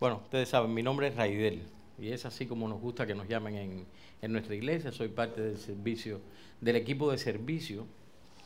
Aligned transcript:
Bueno, 0.00 0.20
ustedes 0.24 0.48
saben, 0.48 0.74
mi 0.74 0.82
nombre 0.82 1.08
es 1.08 1.16
Raidel 1.16 1.62
y 1.98 2.10
es 2.10 2.26
así 2.26 2.46
como 2.46 2.68
nos 2.68 2.80
gusta 2.80 3.06
que 3.06 3.14
nos 3.14 3.28
llamen 3.28 3.56
en, 3.56 3.86
en 4.22 4.32
nuestra 4.32 4.54
iglesia. 4.54 4.92
Soy 4.92 5.08
parte 5.08 5.40
del 5.40 5.58
servicio, 5.58 6.20
del 6.60 6.76
equipo 6.76 7.10
de 7.10 7.18
servicio, 7.18 7.86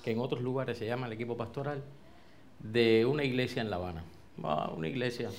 que 0.05 0.13
en 0.13 0.21
otros 0.21 0.43
lugares 0.43 0.79
se 0.79 0.87
llama 0.87 1.07
el 1.07 1.13
equipo 1.15 1.37
pastoral, 1.37 1.83
de 2.61 3.07
una 3.07 3.25
iglesia 3.25 3.63
en 3.63 3.71
La 3.71 3.77
Habana. 3.77 4.05
Ah, 4.43 4.73
Una 4.77 4.89
iglesia 4.89 5.31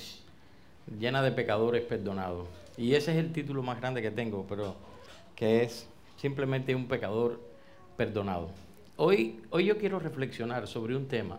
llena 0.98 1.22
de 1.22 1.32
pecadores 1.32 1.82
perdonados. 1.84 2.48
Y 2.76 2.94
ese 2.94 3.12
es 3.12 3.18
el 3.18 3.32
título 3.32 3.62
más 3.62 3.80
grande 3.80 4.02
que 4.02 4.10
tengo, 4.10 4.44
pero 4.48 4.74
que 5.36 5.62
es 5.62 5.86
simplemente 6.16 6.74
un 6.74 6.88
pecador 6.88 7.40
perdonado. 7.96 8.50
Hoy, 8.96 9.40
hoy 9.50 9.64
yo 9.66 9.78
quiero 9.78 9.98
reflexionar 9.98 10.66
sobre 10.66 10.96
un 10.96 11.06
tema 11.06 11.38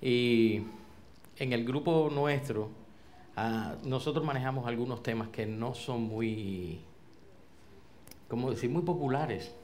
y 0.00 0.62
en 1.38 1.52
el 1.52 1.64
grupo 1.64 2.10
nuestro 2.12 2.70
ah, 3.36 3.76
nosotros 3.84 4.24
manejamos 4.24 4.66
algunos 4.66 5.02
temas 5.02 5.28
que 5.28 5.46
no 5.46 5.74
son 5.74 6.02
muy, 6.02 6.80
¿cómo 8.28 8.50
decir?, 8.50 8.70
muy 8.70 8.82
populares. 8.82 9.54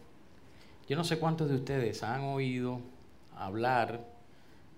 Yo 0.88 0.96
no 0.96 1.04
sé 1.04 1.18
cuántos 1.18 1.48
de 1.48 1.56
ustedes 1.56 2.02
han 2.02 2.22
oído 2.22 2.80
hablar 3.36 4.04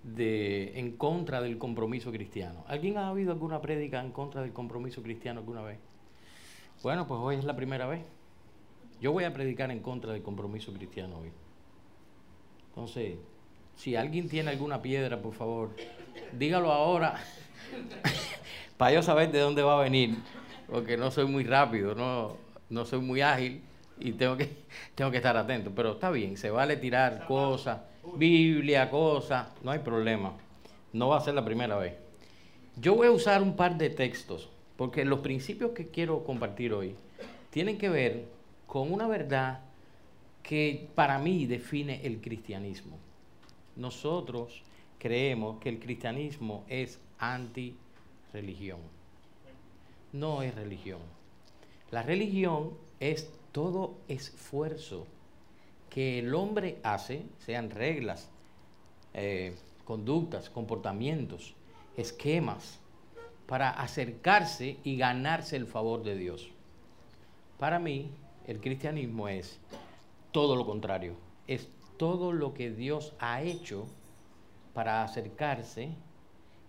de 0.03 0.77
en 0.79 0.91
contra 0.97 1.41
del 1.41 1.57
compromiso 1.57 2.11
cristiano. 2.11 2.63
¿Alguien 2.67 2.97
ha 2.97 3.11
oído 3.11 3.31
alguna 3.31 3.61
prédica 3.61 4.01
en 4.01 4.11
contra 4.11 4.41
del 4.41 4.51
compromiso 4.51 5.01
cristiano 5.01 5.39
alguna 5.39 5.61
vez? 5.61 5.79
Bueno, 6.83 7.07
pues 7.07 7.19
hoy 7.21 7.35
es 7.35 7.45
la 7.45 7.55
primera 7.55 7.85
vez. 7.85 8.01
Yo 8.99 9.11
voy 9.11 9.23
a 9.23 9.33
predicar 9.33 9.71
en 9.71 9.79
contra 9.79 10.13
del 10.13 10.21
compromiso 10.21 10.73
cristiano 10.73 11.19
hoy. 11.19 11.31
Entonces, 12.69 13.17
si 13.75 13.95
alguien 13.95 14.27
tiene 14.29 14.51
alguna 14.51 14.81
piedra, 14.81 15.21
por 15.21 15.33
favor, 15.33 15.75
dígalo 16.37 16.71
ahora 16.71 17.15
para 18.81 18.95
yo 18.95 19.03
saber 19.03 19.31
de 19.31 19.37
dónde 19.37 19.61
va 19.61 19.77
a 19.79 19.83
venir, 19.83 20.17
porque 20.67 20.97
no 20.97 21.11
soy 21.11 21.25
muy 21.25 21.43
rápido, 21.43 21.93
no, 21.93 22.35
no 22.71 22.83
soy 22.83 22.97
muy 22.97 23.21
ágil 23.21 23.61
y 23.99 24.13
tengo 24.13 24.35
que, 24.35 24.49
tengo 24.95 25.11
que 25.11 25.17
estar 25.17 25.37
atento. 25.37 25.71
Pero 25.75 25.91
está 25.91 26.09
bien, 26.09 26.35
se 26.35 26.49
vale 26.49 26.77
tirar 26.77 27.27
cosas, 27.27 27.79
Biblia, 28.15 28.89
cosas, 28.89 29.49
no 29.61 29.69
hay 29.69 29.77
problema. 29.77 30.33
No 30.93 31.09
va 31.09 31.17
a 31.17 31.21
ser 31.21 31.35
la 31.35 31.45
primera 31.45 31.77
vez. 31.77 31.93
Yo 32.75 32.95
voy 32.95 33.05
a 33.05 33.11
usar 33.11 33.43
un 33.43 33.55
par 33.55 33.77
de 33.77 33.91
textos, 33.91 34.49
porque 34.77 35.05
los 35.05 35.19
principios 35.19 35.73
que 35.73 35.89
quiero 35.89 36.23
compartir 36.23 36.73
hoy 36.73 36.95
tienen 37.51 37.77
que 37.77 37.89
ver 37.89 38.25
con 38.65 38.91
una 38.91 39.05
verdad 39.05 39.59
que 40.41 40.89
para 40.95 41.19
mí 41.19 41.45
define 41.45 42.01
el 42.03 42.19
cristianismo. 42.19 42.97
Nosotros 43.75 44.63
creemos 44.97 45.59
que 45.59 45.69
el 45.69 45.79
cristianismo 45.79 46.65
es 46.67 46.99
anti-religión. 48.31 48.79
No 50.13 50.41
es 50.41 50.53
religión. 50.55 50.99
La 51.91 52.03
religión 52.03 52.71
es 52.99 53.29
todo 53.51 53.97
esfuerzo 54.07 55.05
que 55.89 56.19
el 56.19 56.33
hombre 56.33 56.77
hace, 56.83 57.23
sean 57.39 57.69
reglas, 57.69 58.29
eh, 59.13 59.55
conductas, 59.83 60.49
comportamientos, 60.49 61.53
esquemas, 61.97 62.79
para 63.45 63.71
acercarse 63.71 64.77
y 64.83 64.95
ganarse 64.95 65.57
el 65.57 65.67
favor 65.67 66.03
de 66.03 66.15
Dios. 66.15 66.49
Para 67.59 67.79
mí, 67.79 68.09
el 68.47 68.61
cristianismo 68.61 69.27
es 69.27 69.59
todo 70.31 70.55
lo 70.55 70.65
contrario, 70.65 71.15
es 71.47 71.67
todo 71.97 72.31
lo 72.31 72.53
que 72.53 72.71
Dios 72.71 73.13
ha 73.19 73.41
hecho 73.41 73.85
para 74.73 75.03
acercarse 75.03 75.89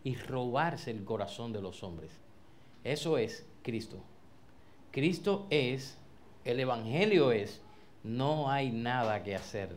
y 0.04 0.16
robarse 0.16 0.90
el 0.90 1.04
corazón 1.04 1.52
de 1.52 1.62
los 1.62 1.82
hombres. 1.82 2.10
Eso 2.84 3.18
es 3.18 3.46
Cristo. 3.62 3.98
Cristo 4.90 5.46
es, 5.50 5.96
el 6.44 6.60
Evangelio 6.60 7.32
es, 7.32 7.60
no 8.02 8.50
hay 8.50 8.70
nada 8.70 9.22
que 9.22 9.34
hacer. 9.34 9.76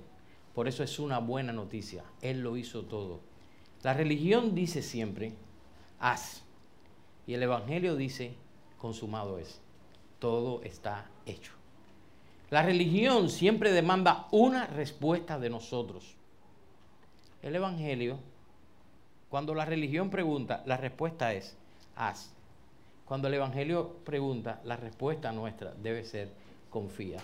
Por 0.53 0.67
eso 0.67 0.83
es 0.83 0.99
una 0.99 1.19
buena 1.19 1.53
noticia. 1.53 2.03
Él 2.21 2.41
lo 2.41 2.57
hizo 2.57 2.83
todo. 2.83 3.19
La 3.83 3.93
religión 3.93 4.55
dice 4.55 4.81
siempre, 4.81 5.33
haz. 5.99 6.43
Y 7.27 7.33
el 7.33 7.43
Evangelio 7.43 7.95
dice, 7.95 8.35
consumado 8.79 9.37
es. 9.37 9.61
Todo 10.19 10.61
está 10.63 11.09
hecho. 11.25 11.51
La 12.49 12.63
religión 12.63 13.29
siempre 13.29 13.71
demanda 13.71 14.27
una 14.31 14.67
respuesta 14.67 15.39
de 15.39 15.49
nosotros. 15.49 16.15
El 17.41 17.55
Evangelio, 17.55 18.19
cuando 19.29 19.53
la 19.53 19.65
religión 19.65 20.09
pregunta, 20.09 20.63
la 20.65 20.77
respuesta 20.77 21.33
es, 21.33 21.57
haz. 21.95 22.31
Cuando 23.05 23.27
el 23.27 23.35
Evangelio 23.35 23.97
pregunta, 24.03 24.61
la 24.65 24.77
respuesta 24.77 25.31
nuestra 25.31 25.73
debe 25.73 26.03
ser, 26.03 26.29
confía. 26.69 27.19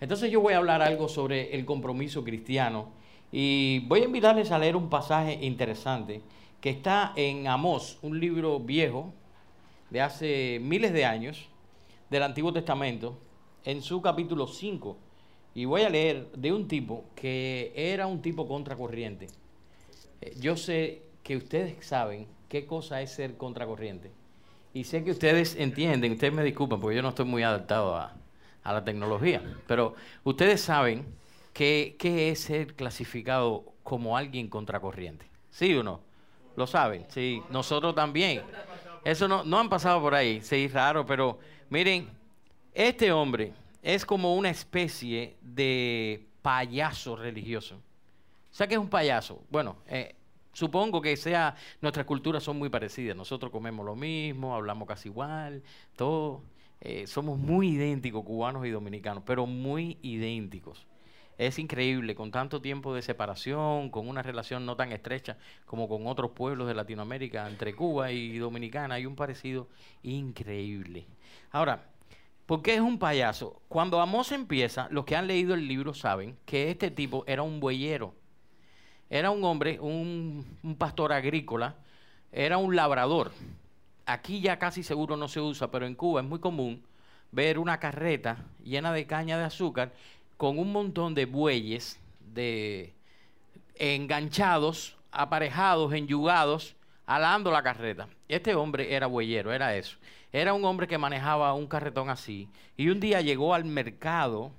Entonces 0.00 0.30
yo 0.30 0.40
voy 0.40 0.54
a 0.54 0.58
hablar 0.58 0.82
algo 0.82 1.08
sobre 1.08 1.54
el 1.54 1.64
compromiso 1.64 2.24
cristiano 2.24 2.88
y 3.30 3.80
voy 3.80 4.00
a 4.00 4.04
invitarles 4.04 4.50
a 4.50 4.58
leer 4.58 4.76
un 4.76 4.88
pasaje 4.88 5.34
interesante 5.44 6.22
que 6.60 6.70
está 6.70 7.12
en 7.16 7.46
Amós, 7.46 7.98
un 8.02 8.18
libro 8.18 8.58
viejo 8.60 9.12
de 9.90 10.00
hace 10.00 10.58
miles 10.62 10.92
de 10.92 11.04
años 11.04 11.48
del 12.10 12.22
Antiguo 12.22 12.52
Testamento, 12.52 13.18
en 13.64 13.82
su 13.82 14.00
capítulo 14.00 14.46
5. 14.46 14.96
Y 15.54 15.64
voy 15.66 15.82
a 15.82 15.90
leer 15.90 16.30
de 16.32 16.52
un 16.52 16.66
tipo 16.66 17.04
que 17.14 17.72
era 17.74 18.06
un 18.06 18.20
tipo 18.22 18.48
contracorriente. 18.48 19.28
Eh, 20.20 20.34
Yo 20.40 20.56
sé 20.56 21.02
que 21.24 21.36
ustedes 21.36 21.84
saben 21.84 22.28
qué 22.48 22.66
cosa 22.66 23.02
es 23.02 23.10
ser 23.10 23.36
contracorriente. 23.36 24.12
Y 24.72 24.84
sé 24.84 25.02
que 25.02 25.10
ustedes 25.10 25.56
entienden, 25.56 26.12
ustedes 26.12 26.32
me 26.32 26.44
disculpan 26.44 26.80
porque 26.80 26.96
yo 26.96 27.02
no 27.02 27.08
estoy 27.08 27.24
muy 27.24 27.42
adaptado 27.42 27.96
a, 27.96 28.12
a 28.62 28.72
la 28.72 28.84
tecnología, 28.84 29.42
pero 29.66 29.94
ustedes 30.22 30.60
saben 30.60 31.04
qué 31.52 31.96
es 32.00 32.40
ser 32.40 32.74
clasificado 32.74 33.64
como 33.82 34.16
alguien 34.16 34.48
contracorriente. 34.48 35.26
¿Sí 35.50 35.74
o 35.74 35.82
no? 35.82 36.00
¿Lo 36.56 36.66
saben? 36.66 37.06
Sí, 37.08 37.42
nosotros 37.50 37.94
también. 37.94 38.42
Eso 39.04 39.28
no, 39.28 39.44
no 39.44 39.58
han 39.58 39.68
pasado 39.68 40.00
por 40.00 40.14
ahí, 40.14 40.40
sí, 40.40 40.68
raro, 40.68 41.04
pero 41.04 41.38
miren, 41.70 42.08
este 42.72 43.12
hombre 43.12 43.52
es 43.82 44.04
como 44.04 44.34
una 44.34 44.50
especie 44.50 45.36
de 45.40 46.26
payaso 46.42 47.16
religioso. 47.16 47.80
¿Sabe 48.50 48.68
qué 48.68 48.74
es 48.74 48.80
un 48.80 48.88
payaso? 48.88 49.42
Bueno, 49.50 49.76
eh, 49.86 50.14
supongo 50.54 51.02
que 51.02 51.16
sea, 51.18 51.56
nuestras 51.82 52.06
culturas 52.06 52.42
son 52.42 52.58
muy 52.58 52.70
parecidas. 52.70 53.16
Nosotros 53.16 53.52
comemos 53.52 53.84
lo 53.84 53.94
mismo, 53.96 54.54
hablamos 54.54 54.88
casi 54.88 55.10
igual, 55.10 55.62
todo. 55.96 56.42
eh, 56.80 57.06
somos 57.06 57.38
muy 57.38 57.68
idénticos, 57.70 58.24
cubanos 58.24 58.66
y 58.66 58.70
dominicanos, 58.70 59.22
pero 59.26 59.46
muy 59.46 59.98
idénticos. 60.02 60.86
Es 61.36 61.58
increíble, 61.58 62.14
con 62.14 62.30
tanto 62.30 62.60
tiempo 62.60 62.94
de 62.94 63.02
separación, 63.02 63.90
con 63.90 64.08
una 64.08 64.22
relación 64.22 64.64
no 64.66 64.76
tan 64.76 64.92
estrecha 64.92 65.36
como 65.66 65.88
con 65.88 66.06
otros 66.06 66.30
pueblos 66.30 66.68
de 66.68 66.74
Latinoamérica, 66.74 67.48
entre 67.48 67.74
Cuba 67.74 68.12
y 68.12 68.38
Dominicana, 68.38 68.94
hay 68.96 69.06
un 69.06 69.16
parecido 69.16 69.68
increíble. 70.02 71.06
Ahora, 71.50 71.90
¿por 72.46 72.62
qué 72.62 72.74
es 72.74 72.80
un 72.80 72.98
payaso? 72.98 73.62
Cuando 73.68 74.00
Amós 74.00 74.30
empieza, 74.30 74.86
los 74.90 75.04
que 75.04 75.16
han 75.16 75.26
leído 75.26 75.54
el 75.54 75.66
libro 75.66 75.92
saben 75.94 76.36
que 76.46 76.70
este 76.70 76.90
tipo 76.90 77.24
era 77.26 77.42
un 77.42 77.58
bueyero. 77.60 78.14
Era 79.14 79.30
un 79.30 79.44
hombre, 79.44 79.78
un, 79.78 80.44
pastor 80.76 81.12
agrícola, 81.12 81.76
era 82.32 82.58
un 82.58 82.74
labrador. 82.74 83.30
Aquí 84.06 84.40
ya 84.40 84.58
casi 84.58 84.82
seguro 84.82 85.16
no 85.16 85.28
se 85.28 85.40
usa, 85.40 85.70
pero 85.70 85.86
en 85.86 85.94
Cuba 85.94 86.20
es 86.20 86.26
muy 86.26 86.40
común 86.40 86.82
ver 87.30 87.60
una 87.60 87.78
carreta 87.78 88.38
llena 88.64 88.92
de 88.92 89.06
caña 89.06 89.38
de 89.38 89.44
azúcar 89.44 89.92
con 90.36 90.58
un 90.58 90.72
montón 90.72 91.14
de 91.14 91.26
bueyes 91.26 92.00
de 92.34 92.92
enganchados, 93.76 94.96
aparejados, 95.12 95.92
enyugados, 95.92 96.74
alando 97.06 97.52
la 97.52 97.62
carreta. 97.62 98.08
Este 98.26 98.56
hombre 98.56 98.96
era 98.96 99.06
bueyero, 99.06 99.52
era 99.52 99.76
eso. 99.76 99.96
Era 100.32 100.54
un 100.54 100.64
hombre 100.64 100.88
que 100.88 100.98
manejaba 100.98 101.54
un 101.54 101.68
carretón 101.68 102.10
así. 102.10 102.48
Y 102.76 102.88
un 102.88 102.98
día 102.98 103.20
llegó 103.20 103.54
al 103.54 103.64
mercado 103.64 104.50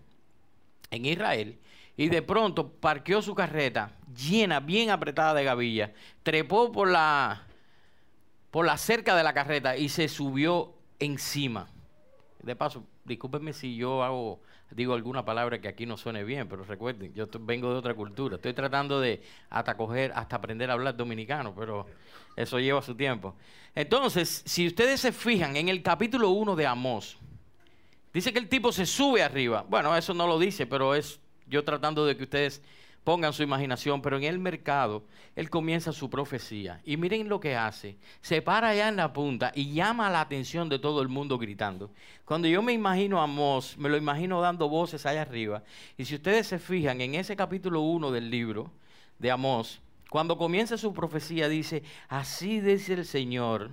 en 0.92 1.06
Israel 1.06 1.60
y 1.98 2.10
de 2.10 2.22
pronto 2.22 2.70
parqueó 2.70 3.22
su 3.22 3.34
carreta 3.36 3.92
llena, 4.16 4.60
bien 4.60 4.90
apretada 4.90 5.34
de 5.34 5.44
gavilla, 5.44 5.94
trepó 6.24 6.72
por 6.72 6.90
la, 6.90 7.44
por 8.52 8.66
la 8.66 8.78
cerca 8.78 9.16
de 9.16 9.24
la 9.24 9.34
carreta 9.34 9.78
y 9.78 9.90
se 9.90 10.08
subió 10.08 10.74
encima. 11.00 11.70
De 12.42 12.56
paso, 12.56 12.86
discúlpenme 13.04 13.54
si 13.54 13.76
yo 13.76 14.04
hago, 14.04 14.40
digo 14.72 14.94
alguna 14.94 15.26
palabra 15.26 15.60
que 15.60 15.68
aquí 15.68 15.86
no 15.86 15.98
suene 15.98 16.24
bien, 16.24 16.48
pero 16.48 16.64
recuerden, 16.64 17.14
yo 17.14 17.28
vengo 17.40 17.72
de 17.72 17.78
otra 17.78 17.94
cultura. 17.94 18.36
Estoy 18.36 18.54
tratando 18.54 19.00
de 19.00 19.22
hasta 19.50 19.76
coger, 19.76 20.12
hasta 20.16 20.36
aprender 20.36 20.70
a 20.70 20.74
hablar 20.74 20.96
dominicano, 20.96 21.54
pero 21.56 21.88
eso 22.36 22.60
lleva 22.60 22.82
su 22.82 22.96
tiempo. 22.96 23.36
Entonces, 23.74 24.44
si 24.46 24.68
ustedes 24.68 25.02
se 25.02 25.12
fijan 25.12 25.56
en 25.56 25.70
el 25.70 25.82
capítulo 25.82 26.30
1 26.30 26.56
de 26.56 26.68
Amós, 26.68 27.18
dice 28.14 28.32
que 28.32 28.40
el 28.40 28.48
tipo 28.48 28.72
se 28.72 28.86
sube 28.86 29.24
arriba. 29.24 29.66
Bueno, 29.68 29.96
eso 29.96 30.14
no 30.14 30.28
lo 30.28 30.38
dice, 30.38 30.66
pero 30.68 30.94
es 30.94 31.20
yo 31.48 31.64
tratando 31.64 32.06
de 32.06 32.18
que 32.18 32.24
ustedes 32.24 32.62
pongan 33.06 33.34
su 33.34 33.44
imaginación, 33.44 34.02
pero 34.02 34.18
en 34.18 34.24
el 34.24 34.40
mercado 34.40 35.04
él 35.36 35.50
comienza 35.50 35.94
su 35.94 36.10
profecía. 36.10 36.82
Y 36.84 36.98
miren 36.98 37.30
lo 37.30 37.40
que 37.40 37.56
hace. 37.56 37.98
Se 38.22 38.42
para 38.42 38.70
allá 38.70 38.90
en 38.90 38.96
la 38.96 39.14
punta 39.14 39.52
y 39.56 39.74
llama 39.74 40.10
la 40.10 40.22
atención 40.22 40.68
de 40.68 40.80
todo 40.80 41.02
el 41.02 41.08
mundo 41.08 41.38
gritando. 41.38 41.92
Cuando 42.26 42.48
yo 42.48 42.62
me 42.64 42.74
imagino 42.74 43.22
a 43.22 43.26
Amós, 43.26 43.78
me 43.78 43.90
lo 43.90 43.96
imagino 43.96 44.42
dando 44.42 44.68
voces 44.68 45.06
allá 45.06 45.22
arriba. 45.22 45.64
Y 45.98 46.06
si 46.06 46.16
ustedes 46.16 46.48
se 46.48 46.58
fijan 46.58 47.00
en 47.00 47.14
ese 47.14 47.36
capítulo 47.36 47.82
1 47.82 48.12
del 48.12 48.30
libro 48.30 48.72
de 49.20 49.30
Amós, 49.30 49.82
cuando 50.10 50.38
comienza 50.38 50.76
su 50.76 50.92
profecía 50.92 51.48
dice, 51.48 51.84
así 52.10 52.60
dice 52.60 52.94
el 52.94 53.06
Señor, 53.06 53.70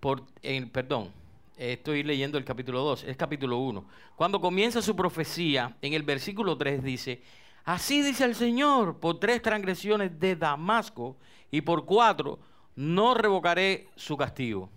por, 0.00 0.24
perdón, 0.72 1.12
estoy 1.56 2.02
leyendo 2.02 2.38
el 2.38 2.44
capítulo 2.44 2.80
2, 2.80 3.04
es 3.04 3.16
capítulo 3.16 3.58
1. 3.58 3.84
Cuando 4.16 4.40
comienza 4.40 4.82
su 4.82 4.94
profecía, 4.96 5.76
en 5.82 5.92
el 5.92 6.02
versículo 6.02 6.56
3 6.56 6.82
dice, 6.82 7.22
Así 7.64 8.02
dice 8.02 8.24
el 8.24 8.34
Señor, 8.34 9.00
por 9.00 9.18
tres 9.18 9.40
transgresiones 9.40 10.20
de 10.20 10.36
Damasco 10.36 11.16
y 11.50 11.62
por 11.62 11.86
cuatro 11.86 12.38
no 12.76 13.14
revocaré 13.14 13.88
su 13.96 14.16
castigo. 14.16 14.68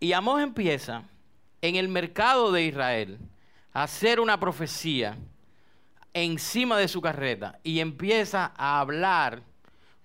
Y 0.00 0.12
Amós 0.12 0.42
empieza 0.42 1.04
en 1.62 1.76
el 1.76 1.88
mercado 1.88 2.50
de 2.50 2.64
Israel 2.64 3.18
a 3.72 3.84
hacer 3.84 4.18
una 4.18 4.40
profecía 4.40 5.16
encima 6.12 6.76
de 6.78 6.88
su 6.88 7.00
carreta 7.00 7.60
y 7.62 7.78
empieza 7.78 8.52
a 8.56 8.80
hablar 8.80 9.42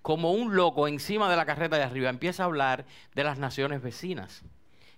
como 0.03 0.33
un 0.33 0.55
loco 0.55 0.87
encima 0.87 1.29
de 1.29 1.37
la 1.37 1.45
carreta 1.45 1.77
de 1.77 1.83
arriba, 1.83 2.09
empieza 2.09 2.43
a 2.43 2.45
hablar 2.47 2.85
de 3.15 3.23
las 3.23 3.39
naciones 3.39 3.81
vecinas. 3.81 4.43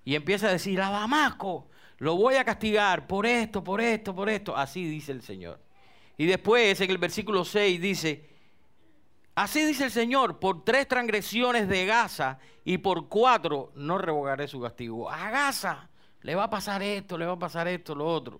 Y 0.05 0.15
empieza 0.15 0.47
a 0.47 0.51
decir, 0.51 0.79
a 0.79 0.91
Damasco 0.91 1.67
lo 1.97 2.15
voy 2.15 2.35
a 2.35 2.45
castigar 2.45 3.07
por 3.07 3.25
esto, 3.25 3.63
por 3.63 3.81
esto, 3.81 4.15
por 4.15 4.29
esto. 4.29 4.55
Así 4.55 4.85
dice 4.85 5.11
el 5.11 5.21
Señor. 5.21 5.59
Y 6.17 6.25
después 6.25 6.79
en 6.79 6.91
el 6.91 6.97
versículo 6.97 7.43
6 7.43 7.81
dice, 7.81 8.29
así 9.33 9.65
dice 9.65 9.85
el 9.85 9.91
Señor, 9.91 10.39
por 10.39 10.63
tres 10.63 10.87
transgresiones 10.87 11.67
de 11.67 11.85
Gaza 11.85 12.37
y 12.63 12.77
por 12.77 13.09
cuatro 13.09 13.71
no 13.75 13.97
revocaré 13.97 14.47
su 14.47 14.61
castigo. 14.61 15.09
A 15.09 15.29
Gaza 15.29 15.89
le 16.21 16.35
va 16.35 16.45
a 16.45 16.49
pasar 16.49 16.81
esto, 16.83 17.17
le 17.17 17.25
va 17.25 17.33
a 17.33 17.39
pasar 17.39 17.67
esto, 17.67 17.95
lo 17.95 18.07
otro. 18.07 18.39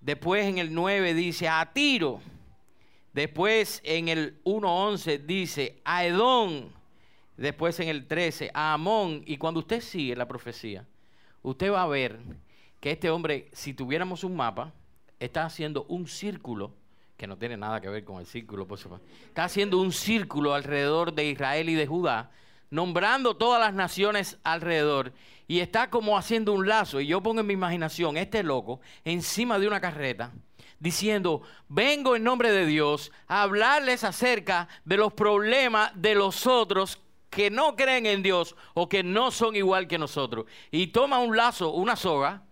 Después 0.00 0.46
en 0.46 0.58
el 0.58 0.72
9 0.72 1.14
dice, 1.14 1.48
a 1.48 1.72
Tiro. 1.72 2.20
Después 3.12 3.80
en 3.82 4.08
el 4.08 4.42
1.11 4.44 5.24
dice, 5.24 5.80
a 5.84 6.04
Edom. 6.04 6.70
Después 7.36 7.78
en 7.80 7.88
el 7.88 8.06
13, 8.06 8.50
a 8.54 8.72
Amón. 8.72 9.22
Y 9.26 9.36
cuando 9.36 9.60
usted 9.60 9.80
sigue 9.80 10.16
la 10.16 10.26
profecía, 10.26 10.86
usted 11.42 11.70
va 11.70 11.82
a 11.82 11.86
ver 11.86 12.18
que 12.80 12.92
este 12.92 13.10
hombre, 13.10 13.48
si 13.52 13.74
tuviéramos 13.74 14.24
un 14.24 14.36
mapa, 14.36 14.72
está 15.20 15.44
haciendo 15.44 15.84
un 15.88 16.06
círculo, 16.06 16.72
que 17.16 17.26
no 17.26 17.36
tiene 17.36 17.56
nada 17.56 17.80
que 17.80 17.88
ver 17.88 18.04
con 18.04 18.20
el 18.20 18.26
círculo, 18.26 18.66
por 18.66 18.78
supuesto. 18.78 19.06
Está 19.26 19.44
haciendo 19.44 19.80
un 19.80 19.92
círculo 19.92 20.54
alrededor 20.54 21.12
de 21.14 21.24
Israel 21.26 21.68
y 21.68 21.74
de 21.74 21.86
Judá, 21.86 22.30
nombrando 22.70 23.36
todas 23.36 23.60
las 23.60 23.74
naciones 23.74 24.38
alrededor. 24.42 25.12
Y 25.48 25.60
está 25.60 25.88
como 25.90 26.18
haciendo 26.18 26.52
un 26.52 26.66
lazo. 26.66 27.00
Y 27.00 27.06
yo 27.06 27.22
pongo 27.22 27.40
en 27.40 27.46
mi 27.46 27.54
imaginación 27.54 28.16
este 28.16 28.42
loco 28.42 28.80
encima 29.04 29.58
de 29.58 29.66
una 29.66 29.80
carreta 29.80 30.32
diciendo, 30.78 31.42
vengo 31.68 32.16
en 32.16 32.24
nombre 32.24 32.50
de 32.50 32.66
Dios 32.66 33.10
a 33.28 33.42
hablarles 33.42 34.04
acerca 34.04 34.68
de 34.84 34.98
los 34.98 35.12
problemas 35.12 35.90
de 35.94 36.14
los 36.14 36.46
otros 36.46 37.00
que 37.36 37.50
no 37.50 37.76
creen 37.76 38.06
en 38.06 38.22
Dios 38.22 38.56
o 38.72 38.88
que 38.88 39.02
no 39.02 39.30
son 39.30 39.54
igual 39.56 39.86
que 39.86 39.98
nosotros. 39.98 40.46
Y 40.70 40.86
toma 40.86 41.18
un 41.18 41.36
lazo, 41.36 41.70
una 41.72 41.94
soga, 41.94 42.42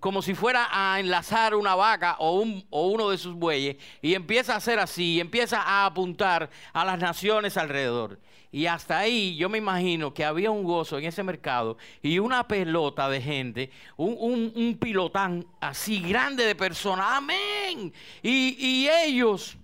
como 0.00 0.22
si 0.22 0.34
fuera 0.34 0.68
a 0.70 0.98
enlazar 0.98 1.54
una 1.54 1.74
vaca 1.74 2.16
o, 2.18 2.40
uno 2.40 3.10
de 3.10 3.18
sus 3.18 3.34
bueyes 3.34 3.76
y 4.00 4.14
empieza 4.14 4.54
a 4.54 4.56
hacer 4.56 4.78
así, 4.78 5.16
y 5.16 5.20
empieza 5.20 5.60
a 5.60 5.84
apuntar 5.84 6.48
a 6.72 6.82
las 6.86 6.98
naciones 6.98 7.58
alrededor. 7.58 8.18
Y 8.50 8.64
hasta 8.64 9.00
ahí 9.00 9.36
yo 9.36 9.50
me 9.50 9.58
imagino 9.58 10.14
que 10.14 10.24
había 10.24 10.50
un 10.50 10.64
gozo 10.64 10.96
en 10.96 11.04
ese 11.04 11.22
mercado 11.22 11.76
y 12.00 12.18
una 12.18 12.48
pelota 12.48 13.10
de 13.10 13.20
gente, 13.20 13.70
un, 13.98 14.78
pilotán 14.80 15.44
así 15.60 16.00
grande 16.00 16.46
de 16.46 16.54
personas, 16.54 17.06
amén. 17.10 17.92
Y, 18.22 18.56
y 18.58 18.88
ellos 18.88 19.58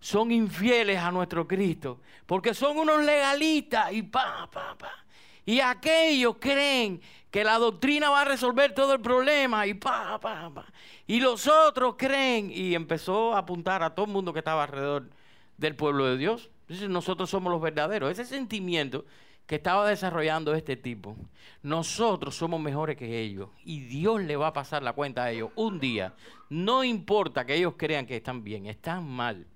son 0.00 0.30
infieles 0.30 0.98
a 0.98 1.10
nuestro 1.10 1.46
Cristo 1.46 2.00
porque 2.26 2.54
son 2.54 2.78
unos 2.78 3.04
legalistas 3.04 3.92
y 3.92 4.02
pa, 4.02 4.48
pa, 4.52 4.76
pa. 4.76 4.92
Y 5.46 5.60
aquellos 5.60 6.36
creen 6.38 7.00
que 7.30 7.42
la 7.42 7.58
doctrina 7.58 8.10
va 8.10 8.20
a 8.20 8.24
resolver 8.26 8.74
todo 8.74 8.92
el 8.92 9.00
problema 9.00 9.66
y 9.66 9.74
pa, 9.74 10.18
pa, 10.20 10.50
pa. 10.52 10.66
Y 11.06 11.20
los 11.20 11.46
otros 11.46 11.94
creen 11.96 12.50
y 12.52 12.74
empezó 12.74 13.34
a 13.34 13.38
apuntar 13.38 13.82
a 13.82 13.94
todo 13.94 14.06
el 14.06 14.12
mundo 14.12 14.32
que 14.32 14.40
estaba 14.40 14.64
alrededor 14.64 15.08
del 15.56 15.74
pueblo 15.74 16.04
de 16.04 16.18
Dios. 16.18 16.50
Entonces 16.62 16.90
nosotros 16.90 17.30
somos 17.30 17.50
los 17.50 17.62
verdaderos. 17.62 18.10
Ese 18.10 18.26
sentimiento 18.26 19.06
que 19.46 19.54
estaba 19.54 19.88
desarrollando 19.88 20.54
este 20.54 20.76
tipo, 20.76 21.16
nosotros 21.62 22.34
somos 22.36 22.60
mejores 22.60 22.98
que 22.98 23.18
ellos 23.18 23.48
y 23.64 23.80
Dios 23.80 24.20
le 24.20 24.36
va 24.36 24.48
a 24.48 24.52
pasar 24.52 24.82
la 24.82 24.92
cuenta 24.92 25.24
a 25.24 25.30
ellos 25.30 25.50
un 25.56 25.80
día. 25.80 26.12
No 26.50 26.84
importa 26.84 27.46
que 27.46 27.54
ellos 27.54 27.72
crean 27.78 28.04
que 28.04 28.16
están 28.16 28.44
bien, 28.44 28.66
están 28.66 29.08
mal. 29.08 29.46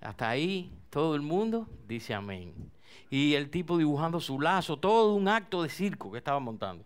Hasta 0.00 0.28
ahí 0.28 0.70
todo 0.90 1.14
el 1.14 1.22
mundo 1.22 1.66
dice 1.86 2.14
amén 2.14 2.70
y 3.10 3.34
el 3.34 3.50
tipo 3.50 3.78
dibujando 3.78 4.20
su 4.20 4.40
lazo, 4.40 4.76
todo 4.76 5.14
un 5.14 5.28
acto 5.28 5.62
de 5.62 5.68
circo 5.68 6.12
que 6.12 6.18
estaba 6.18 6.40
montando. 6.40 6.84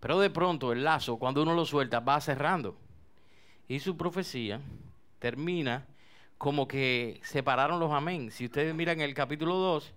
Pero 0.00 0.18
de 0.18 0.30
pronto 0.30 0.72
el 0.72 0.82
lazo, 0.82 1.16
cuando 1.16 1.42
uno 1.42 1.54
lo 1.54 1.64
suelta, 1.64 2.00
va 2.00 2.20
cerrando. 2.20 2.76
Y 3.68 3.78
su 3.78 3.96
profecía 3.96 4.60
termina 5.20 5.86
como 6.36 6.66
que 6.66 7.20
separaron 7.22 7.78
los 7.78 7.92
amén. 7.92 8.32
Si 8.32 8.46
ustedes 8.46 8.74
miran 8.74 9.00
el 9.00 9.14
capítulo 9.14 9.54
2, 9.54 9.92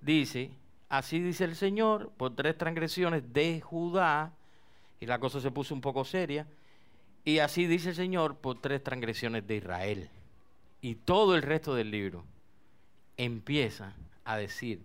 dice, 0.00 0.50
así 0.88 1.20
dice 1.20 1.44
el 1.44 1.54
Señor, 1.54 2.10
por 2.16 2.34
tres 2.34 2.58
transgresiones 2.58 3.32
de 3.32 3.60
Judá, 3.60 4.32
y 4.98 5.06
la 5.06 5.20
cosa 5.20 5.40
se 5.40 5.52
puso 5.52 5.74
un 5.74 5.80
poco 5.80 6.04
seria, 6.04 6.48
y 7.24 7.38
así 7.38 7.66
dice 7.66 7.90
el 7.90 7.94
Señor 7.94 8.36
por 8.36 8.60
tres 8.60 8.82
transgresiones 8.82 9.46
de 9.46 9.56
Israel. 9.56 10.10
Y 10.84 10.96
todo 10.96 11.34
el 11.34 11.40
resto 11.40 11.74
del 11.74 11.90
libro 11.90 12.26
empieza 13.16 13.96
a 14.22 14.36
decir, 14.36 14.84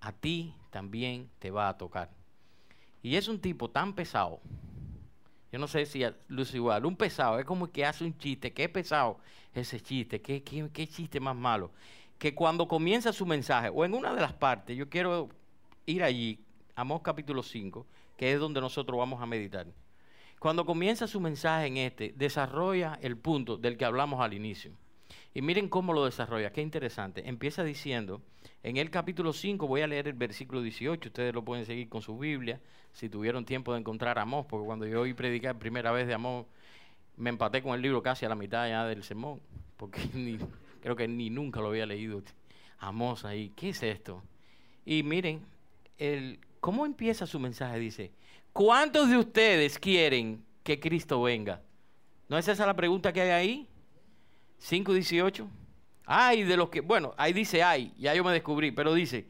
a 0.00 0.10
ti 0.10 0.52
también 0.70 1.30
te 1.38 1.52
va 1.52 1.68
a 1.68 1.78
tocar. 1.78 2.10
Y 3.00 3.14
es 3.14 3.28
un 3.28 3.38
tipo 3.38 3.70
tan 3.70 3.94
pesado. 3.94 4.40
Yo 5.52 5.60
no 5.60 5.68
sé 5.68 5.86
si 5.86 6.02
luce 6.26 6.56
igual. 6.56 6.84
Un 6.84 6.96
pesado, 6.96 7.38
es 7.38 7.44
como 7.44 7.70
que 7.70 7.86
hace 7.86 8.04
un 8.04 8.18
chiste. 8.18 8.52
Qué 8.52 8.68
pesado 8.68 9.20
ese 9.54 9.80
chiste. 9.80 10.20
Qué, 10.20 10.42
qué, 10.42 10.88
chiste 10.88 11.20
más 11.20 11.36
malo. 11.36 11.70
Que 12.18 12.34
cuando 12.34 12.66
comienza 12.66 13.12
su 13.12 13.24
mensaje, 13.24 13.68
o 13.72 13.84
en 13.84 13.94
una 13.94 14.12
de 14.16 14.22
las 14.22 14.32
partes, 14.32 14.76
yo 14.76 14.88
quiero 14.88 15.28
ir 15.86 16.02
allí, 16.02 16.40
Amós 16.74 17.02
capítulo 17.02 17.44
5, 17.44 17.86
que 18.16 18.32
es 18.32 18.40
donde 18.40 18.60
nosotros 18.60 18.98
vamos 18.98 19.22
a 19.22 19.26
meditar. 19.26 19.68
Cuando 20.40 20.66
comienza 20.66 21.06
su 21.06 21.20
mensaje 21.20 21.68
en 21.68 21.76
este, 21.76 22.12
desarrolla 22.16 22.98
el 23.00 23.16
punto 23.16 23.56
del 23.56 23.76
que 23.76 23.84
hablamos 23.84 24.20
al 24.20 24.34
inicio. 24.34 24.72
Y 25.36 25.42
miren 25.42 25.68
cómo 25.68 25.92
lo 25.92 26.06
desarrolla, 26.06 26.50
qué 26.50 26.62
interesante. 26.62 27.28
Empieza 27.28 27.62
diciendo, 27.62 28.22
en 28.62 28.78
el 28.78 28.88
capítulo 28.88 29.34
5 29.34 29.66
voy 29.66 29.82
a 29.82 29.86
leer 29.86 30.08
el 30.08 30.14
versículo 30.14 30.62
18, 30.62 31.10
ustedes 31.10 31.34
lo 31.34 31.44
pueden 31.44 31.66
seguir 31.66 31.90
con 31.90 32.00
su 32.00 32.16
Biblia, 32.16 32.58
si 32.94 33.10
tuvieron 33.10 33.44
tiempo 33.44 33.74
de 33.74 33.80
encontrar 33.80 34.18
a 34.18 34.22
Amós, 34.22 34.46
porque 34.48 34.64
cuando 34.64 34.86
yo 34.86 35.02
oí 35.02 35.12
predicar 35.12 35.58
primera 35.58 35.92
vez 35.92 36.06
de 36.06 36.14
Amós, 36.14 36.46
me 37.18 37.28
empaté 37.28 37.62
con 37.62 37.74
el 37.74 37.82
libro 37.82 38.02
casi 38.02 38.24
a 38.24 38.30
la 38.30 38.34
mitad 38.34 38.66
ya 38.66 38.86
del 38.86 39.04
sermón, 39.04 39.42
porque 39.76 40.00
creo 40.80 40.96
que 40.96 41.06
ni 41.06 41.28
nunca 41.28 41.60
lo 41.60 41.68
había 41.68 41.84
leído. 41.84 42.22
Amós 42.78 43.26
ahí, 43.26 43.52
¿qué 43.54 43.68
es 43.68 43.82
esto? 43.82 44.22
Y 44.86 45.02
miren, 45.02 45.42
el, 45.98 46.40
¿cómo 46.60 46.86
empieza 46.86 47.26
su 47.26 47.38
mensaje? 47.38 47.78
Dice, 47.78 48.10
¿cuántos 48.54 49.10
de 49.10 49.18
ustedes 49.18 49.78
quieren 49.78 50.42
que 50.62 50.80
Cristo 50.80 51.20
venga? 51.20 51.60
¿No 52.26 52.38
es 52.38 52.48
esa 52.48 52.64
la 52.64 52.74
pregunta 52.74 53.12
que 53.12 53.20
hay 53.20 53.30
ahí? 53.32 53.68
5.18. 54.60 55.46
Ay, 56.06 56.44
de 56.44 56.56
los 56.56 56.68
que, 56.68 56.80
bueno, 56.80 57.14
ahí 57.16 57.32
dice 57.32 57.62
ay, 57.62 57.92
ya 57.98 58.14
yo 58.14 58.22
me 58.22 58.32
descubrí, 58.32 58.70
pero 58.70 58.94
dice, 58.94 59.26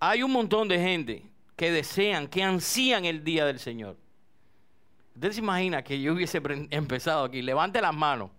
hay 0.00 0.22
un 0.22 0.32
montón 0.32 0.68
de 0.68 0.78
gente 0.78 1.22
que 1.56 1.70
desean, 1.70 2.28
que 2.28 2.42
ansían 2.42 3.04
el 3.04 3.24
día 3.24 3.46
del 3.46 3.58
Señor. 3.58 3.96
Usted 5.14 5.32
se 5.32 5.40
imagina 5.40 5.82
que 5.82 6.00
yo 6.00 6.12
hubiese 6.12 6.42
empezado 6.70 7.24
aquí, 7.24 7.40
levante 7.40 7.80
las 7.80 7.94
manos. 7.94 8.30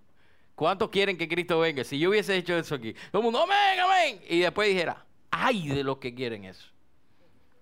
¿Cuántos 0.55 0.89
quieren 0.89 1.17
que 1.17 1.27
Cristo 1.27 1.59
venga? 1.59 1.83
Si 1.83 1.97
yo 1.97 2.09
hubiese 2.09 2.35
hecho 2.35 2.57
eso 2.57 2.75
aquí, 2.75 2.93
todo 3.11 3.21
el 3.21 3.23
mundo, 3.23 3.41
amén, 3.41 3.79
amén. 3.79 4.21
Y 4.29 4.39
después 4.39 4.69
dijera, 4.69 5.05
ay 5.31 5.67
de 5.67 5.83
los 5.83 5.97
que 5.97 6.13
quieren 6.13 6.45
eso. 6.45 6.69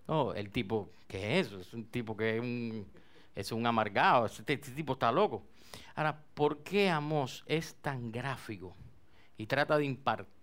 No, 0.07 0.33
el 0.33 0.51
tipo, 0.51 0.89
¿qué 1.07 1.39
es 1.39 1.47
eso? 1.47 1.59
Es 1.59 1.73
un 1.73 1.85
tipo 1.85 2.15
que 2.15 2.35
es 2.35 2.41
un, 2.41 2.85
es 3.35 3.51
un 3.51 3.65
amargado, 3.65 4.25
este, 4.25 4.53
este 4.53 4.71
tipo 4.71 4.93
está 4.93 5.11
loco. 5.11 5.43
Ahora, 5.95 6.23
¿por 6.33 6.63
qué 6.63 6.89
Amós 6.89 7.43
es 7.47 7.75
tan 7.75 8.11
gráfico 8.11 8.75
y 9.37 9.47
trata 9.47 9.77
de 9.77 9.85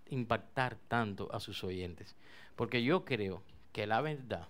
impactar 0.07 0.77
tanto 0.89 1.33
a 1.33 1.41
sus 1.41 1.65
oyentes? 1.65 2.17
Porque 2.57 2.83
yo 2.83 3.05
creo 3.05 3.43
que 3.73 3.87
la 3.87 4.01
verdad 4.01 4.49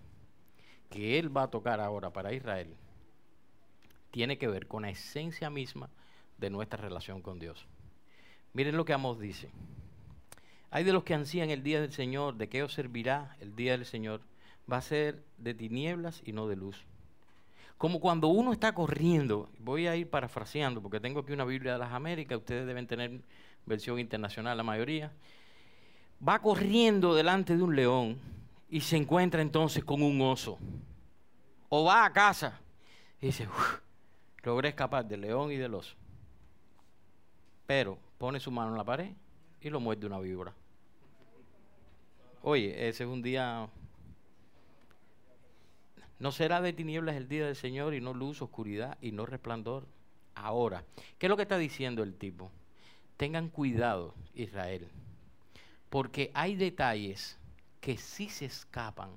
que 0.89 1.19
él 1.19 1.35
va 1.35 1.45
a 1.45 1.51
tocar 1.51 1.81
ahora 1.81 2.13
para 2.13 2.33
Israel 2.33 2.77
tiene 4.11 4.39
que 4.39 4.49
ver 4.49 4.67
con 4.67 4.83
la 4.83 4.91
esencia 4.91 5.51
misma 5.51 5.89
de 6.39 6.51
nuestra 6.51 6.83
relación 6.83 7.23
con 7.23 7.39
Dios. 7.39 7.67
Miren 8.53 8.77
lo 8.77 8.85
que 8.85 8.93
Amós 8.93 9.21
dice. 9.21 9.51
Hay 10.71 10.85
de 10.85 10.93
los 10.93 11.05
que 11.05 11.15
ansían 11.15 11.51
el 11.51 11.63
día 11.63 11.81
del 11.81 11.93
Señor, 11.93 12.37
¿de 12.37 12.49
qué 12.49 12.63
os 12.63 12.73
servirá 12.73 13.37
el 13.41 13.55
día 13.55 13.73
del 13.73 13.87
Señor? 13.87 14.23
Va 14.71 14.79
a 14.79 14.83
ser 14.83 15.25
de 15.37 15.55
tinieblas 15.55 16.23
y 16.25 16.33
no 16.33 16.49
de 16.49 16.57
luz. 16.57 16.85
Como 17.81 17.99
cuando 17.99 18.29
uno 18.29 18.53
está 18.53 18.75
corriendo, 18.75 19.49
voy 19.59 19.87
a 19.87 19.97
ir 19.97 20.11
parafraseando 20.11 20.83
porque 20.83 21.01
tengo 21.01 21.21
aquí 21.21 21.33
una 21.33 21.47
Biblia 21.47 21.73
de 21.73 21.79
las 21.79 21.95
Américas, 21.95 22.37
ustedes 22.37 22.67
deben 22.67 22.87
tener 22.87 23.23
versión 23.65 23.99
internacional 23.99 24.55
la 24.55 24.63
mayoría, 24.63 25.11
va 26.23 26.41
corriendo 26.41 27.15
delante 27.15 27.57
de 27.57 27.63
un 27.63 27.75
león 27.75 28.19
y 28.69 28.83
se 28.83 28.99
encuentra 28.99 29.41
entonces 29.41 29.83
con 29.83 30.03
un 30.03 30.21
oso. 30.21 30.59
O 31.71 31.87
va 31.87 32.05
a 32.05 32.13
casa 32.13 32.61
y 33.19 33.29
dice, 33.29 33.49
logré 34.43 34.69
escapar 34.69 35.07
del 35.07 35.23
león 35.23 35.51
y 35.51 35.57
del 35.57 35.73
oso. 35.73 35.97
Pero 37.67 37.97
pone 38.19 38.41
su 38.41 38.51
mano 38.51 38.73
en 38.73 38.77
la 38.77 38.85
pared 38.85 39.15
y 39.59 39.71
lo 39.71 39.81
muerde 39.81 40.07
una 40.07 40.21
víbora. 40.21 40.53
Oye, 42.43 42.91
ese 42.91 43.05
es 43.05 43.09
un 43.09 43.23
día... 43.23 43.71
No 46.21 46.33
será 46.33 46.61
de 46.61 46.75
tinieblas 46.75 47.17
el 47.17 47.29
día 47.29 47.47
del 47.47 47.57
Señor 47.57 47.95
y 47.95 48.01
no 48.03 48.13
luz, 48.13 48.43
oscuridad 48.43 48.99
y 49.01 49.11
no 49.11 49.25
resplandor. 49.25 49.87
Ahora, 50.35 50.85
¿qué 51.19 51.27
es 51.27 51.31
lo 51.31 51.37
que 51.37 51.43
está 51.43 51.57
diciendo 51.57 52.03
el 52.03 52.15
tipo? 52.15 52.53
Tengan 53.17 53.49
cuidado, 53.49 54.15
Israel, 54.35 54.87
porque 55.89 56.31
hay 56.35 56.57
detalles 56.57 57.39
que 57.81 57.97
si 57.97 58.29
se 58.29 58.45
escapan, 58.45 59.11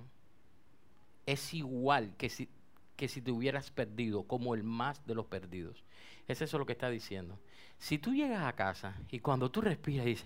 es 1.26 1.54
igual 1.54 2.14
que 2.18 2.30
si, 2.30 2.48
que 2.96 3.10
si 3.10 3.22
te 3.22 3.32
hubieras 3.32 3.70
perdido, 3.70 4.24
como 4.24 4.56
el 4.56 4.64
más 4.64 5.06
de 5.06 5.16
los 5.16 5.26
perdidos. 5.26 5.84
Es 6.30 6.42
eso 6.42 6.58
lo 6.58 6.66
que 6.66 6.74
está 6.74 6.90
diciendo. 6.90 7.38
Si 7.84 7.98
tú 7.98 8.14
llegas 8.14 8.46
a 8.46 8.54
casa 8.54 8.96
y 9.12 9.20
cuando 9.20 9.52
tú 9.52 9.60
respiras 9.60 10.06
dices, 10.06 10.26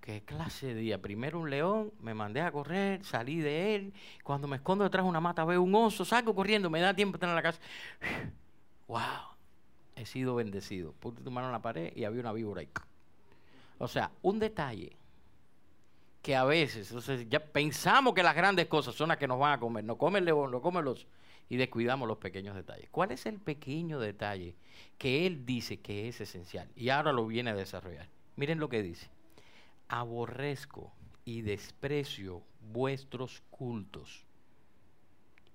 qué 0.00 0.22
clase 0.22 0.66
de 0.66 0.74
día. 0.74 1.00
Primero 1.00 1.38
un 1.38 1.48
león, 1.48 1.92
me 2.00 2.14
mandé 2.14 2.40
a 2.40 2.50
correr, 2.50 3.04
salí 3.04 3.38
de 3.38 3.76
él. 3.76 3.94
Cuando 4.24 4.48
me 4.48 4.56
escondo 4.56 4.82
detrás 4.82 5.04
de 5.04 5.08
una 5.08 5.20
mata 5.20 5.44
veo 5.44 5.62
un 5.62 5.72
oso, 5.72 6.04
salgo 6.04 6.34
corriendo, 6.34 6.68
me 6.68 6.80
da 6.80 6.94
tiempo 6.94 7.12
de 7.12 7.18
estar 7.18 7.28
en 7.28 7.36
la 7.36 7.42
casa. 7.42 7.60
¡Wow! 8.88 8.98
He 9.94 10.04
sido 10.04 10.34
bendecido. 10.34 10.94
Puse 10.98 11.20
tu 11.20 11.30
mano 11.30 11.46
en 11.46 11.52
la 11.52 11.62
pared 11.62 11.92
y 11.94 12.02
había 12.02 12.22
una 12.22 12.32
víbora 12.32 12.62
ahí. 12.62 12.68
O 13.78 13.86
sea, 13.86 14.10
un 14.22 14.40
detalle 14.40 14.96
que 16.22 16.34
a 16.34 16.42
veces, 16.42 16.88
entonces 16.88 17.28
ya 17.28 17.38
pensamos 17.38 18.14
que 18.14 18.24
las 18.24 18.34
grandes 18.34 18.66
cosas 18.66 18.96
son 18.96 19.10
las 19.10 19.16
que 19.16 19.28
nos 19.28 19.38
van 19.38 19.52
a 19.52 19.60
comer. 19.60 19.84
No 19.84 19.96
come 19.96 20.18
el 20.18 20.24
león, 20.24 20.50
no 20.50 20.60
come 20.60 20.82
los 20.82 21.06
y 21.52 21.58
descuidamos 21.58 22.08
los 22.08 22.16
pequeños 22.16 22.56
detalles. 22.56 22.88
¿Cuál 22.90 23.12
es 23.12 23.26
el 23.26 23.38
pequeño 23.38 24.00
detalle 24.00 24.54
que 24.96 25.26
él 25.26 25.44
dice 25.44 25.80
que 25.80 26.08
es 26.08 26.18
esencial? 26.22 26.66
Y 26.76 26.88
ahora 26.88 27.12
lo 27.12 27.26
viene 27.26 27.50
a 27.50 27.54
desarrollar. 27.54 28.08
Miren 28.36 28.58
lo 28.58 28.70
que 28.70 28.82
dice. 28.82 29.10
Aborrezco 29.86 30.90
y 31.26 31.42
desprecio 31.42 32.42
vuestros 32.72 33.42
cultos 33.50 34.24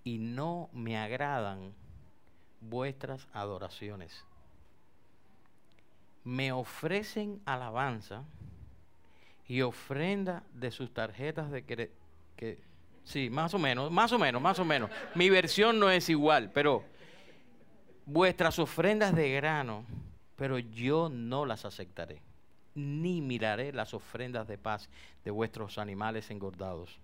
y 0.04 0.20
no 0.20 0.70
me 0.72 1.00
agradan 1.00 1.74
vuestras 2.62 3.28
adoraciones. 3.34 4.24
Me 6.24 6.52
ofrecen 6.52 7.42
alabanza 7.44 8.24
y 9.48 9.64
ofrenda 9.64 10.44
de 10.54 10.70
sus 10.70 10.94
tarjetas 10.94 11.50
de 11.50 11.66
que 11.66 12.67
Sí, 13.08 13.30
más 13.30 13.54
o 13.54 13.58
menos, 13.58 13.90
más 13.90 14.12
o 14.12 14.20
menos, 14.20 14.42
más 14.42 14.60
o 14.60 14.66
menos. 14.66 14.92
Mi 15.16 15.30
versión 15.30 15.80
no 15.80 15.90
es 15.90 16.10
igual, 16.10 16.52
pero 16.52 16.84
vuestras 18.06 18.60
ofrendas 18.60 19.16
de 19.16 19.32
grano, 19.32 19.86
pero 20.36 20.60
yo 20.60 21.08
no 21.08 21.46
las 21.46 21.64
aceptaré, 21.64 22.22
ni 22.76 23.22
miraré 23.22 23.72
las 23.72 23.94
ofrendas 23.94 24.46
de 24.50 24.58
paz 24.58 24.90
de 25.24 25.32
vuestros 25.32 25.78
animales 25.78 26.30
engordados. 26.32 27.00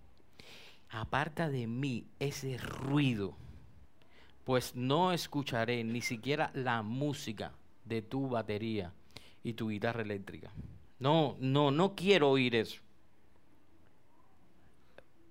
Aparta 0.89 1.47
de 1.47 1.67
mí 1.67 2.05
ese 2.19 2.57
ruido, 2.57 3.37
pues 4.43 4.75
no 4.75 5.13
escucharé 5.13 5.85
ni 5.85 6.01
siquiera 6.01 6.51
la 6.53 6.81
música 6.81 7.53
de 7.85 8.01
tu 8.01 8.27
batería 8.27 8.91
y 9.41 9.53
tu 9.53 9.69
guitarra 9.69 10.01
eléctrica. 10.01 10.51
No, 10.99 11.37
no, 11.39 11.71
no 11.71 11.95
quiero 11.95 12.29
oír 12.29 12.55
eso. 12.55 12.81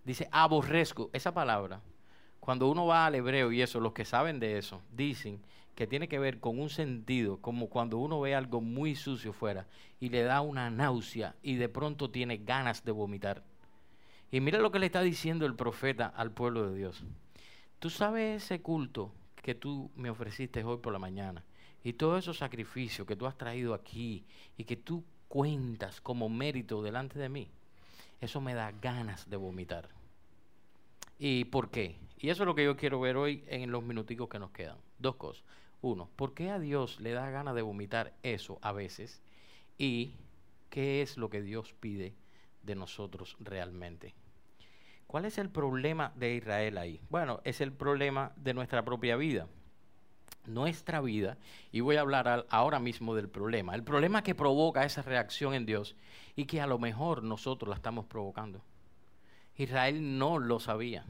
Dice 0.04 0.28
aborrezco. 0.32 1.10
Esa 1.12 1.32
palabra, 1.32 1.80
cuando 2.40 2.68
uno 2.68 2.86
va 2.86 3.06
al 3.06 3.14
hebreo 3.14 3.52
y 3.52 3.62
eso, 3.62 3.78
los 3.78 3.92
que 3.92 4.04
saben 4.04 4.40
de 4.40 4.58
eso, 4.58 4.82
dicen 4.90 5.40
que 5.76 5.86
tiene 5.86 6.08
que 6.08 6.18
ver 6.18 6.40
con 6.40 6.58
un 6.58 6.70
sentido, 6.70 7.38
como 7.38 7.68
cuando 7.68 7.98
uno 7.98 8.20
ve 8.20 8.34
algo 8.34 8.60
muy 8.60 8.94
sucio 8.94 9.32
fuera 9.32 9.66
y 10.00 10.08
le 10.08 10.22
da 10.22 10.40
una 10.40 10.70
náusea 10.70 11.36
y 11.42 11.54
de 11.54 11.68
pronto 11.68 12.10
tiene 12.10 12.38
ganas 12.38 12.84
de 12.84 12.92
vomitar. 12.92 13.44
Y 14.30 14.40
mira 14.40 14.58
lo 14.58 14.72
que 14.72 14.80
le 14.80 14.86
está 14.86 15.02
diciendo 15.02 15.46
el 15.46 15.54
profeta 15.54 16.06
al 16.06 16.32
pueblo 16.32 16.68
de 16.68 16.76
Dios. 16.76 17.04
Tú 17.78 17.90
sabes 17.90 18.42
ese 18.42 18.60
culto 18.60 19.12
que 19.36 19.54
tú 19.54 19.90
me 19.94 20.10
ofreciste 20.10 20.64
hoy 20.64 20.78
por 20.78 20.92
la 20.92 20.98
mañana 20.98 21.44
y 21.84 21.94
todos 21.94 22.18
esos 22.18 22.38
sacrificios 22.38 23.06
que 23.06 23.16
tú 23.16 23.26
has 23.26 23.36
traído 23.36 23.72
aquí 23.72 24.24
y 24.56 24.64
que 24.64 24.76
tú 24.76 25.04
cuentas 25.28 26.00
como 26.00 26.28
mérito 26.28 26.82
delante 26.82 27.18
de 27.18 27.28
mí 27.28 27.48
eso 28.22 28.40
me 28.40 28.54
da 28.54 28.70
ganas 28.70 29.28
de 29.28 29.36
vomitar. 29.36 29.88
¿Y 31.18 31.44
por 31.46 31.70
qué? 31.70 31.98
Y 32.18 32.30
eso 32.30 32.44
es 32.44 32.46
lo 32.46 32.54
que 32.54 32.64
yo 32.64 32.76
quiero 32.76 33.00
ver 33.00 33.16
hoy 33.16 33.44
en 33.48 33.72
los 33.72 33.82
minuticos 33.82 34.28
que 34.28 34.38
nos 34.38 34.52
quedan. 34.52 34.78
Dos 34.98 35.16
cosas. 35.16 35.44
Uno, 35.80 36.08
¿por 36.14 36.32
qué 36.32 36.50
a 36.50 36.60
Dios 36.60 37.00
le 37.00 37.10
da 37.10 37.28
ganas 37.30 37.56
de 37.56 37.62
vomitar 37.62 38.14
eso 38.22 38.60
a 38.62 38.70
veces? 38.70 39.20
Y 39.76 40.14
qué 40.70 41.02
es 41.02 41.16
lo 41.16 41.30
que 41.30 41.42
Dios 41.42 41.74
pide 41.80 42.14
de 42.62 42.76
nosotros 42.76 43.36
realmente. 43.40 44.14
¿Cuál 45.08 45.24
es 45.24 45.36
el 45.38 45.50
problema 45.50 46.12
de 46.14 46.36
Israel 46.36 46.78
ahí? 46.78 47.00
Bueno, 47.10 47.40
es 47.42 47.60
el 47.60 47.72
problema 47.72 48.32
de 48.36 48.54
nuestra 48.54 48.84
propia 48.84 49.16
vida 49.16 49.48
nuestra 50.46 51.00
vida, 51.00 51.38
y 51.70 51.80
voy 51.80 51.96
a 51.96 52.00
hablar 52.00 52.46
ahora 52.50 52.78
mismo 52.78 53.14
del 53.14 53.28
problema, 53.28 53.74
el 53.74 53.82
problema 53.82 54.22
que 54.22 54.34
provoca 54.34 54.84
esa 54.84 55.02
reacción 55.02 55.54
en 55.54 55.66
Dios 55.66 55.94
y 56.36 56.46
que 56.46 56.60
a 56.60 56.66
lo 56.66 56.78
mejor 56.78 57.22
nosotros 57.22 57.68
la 57.68 57.76
estamos 57.76 58.06
provocando. 58.06 58.60
Israel 59.56 60.18
no 60.18 60.38
lo 60.38 60.60
sabía. 60.60 61.04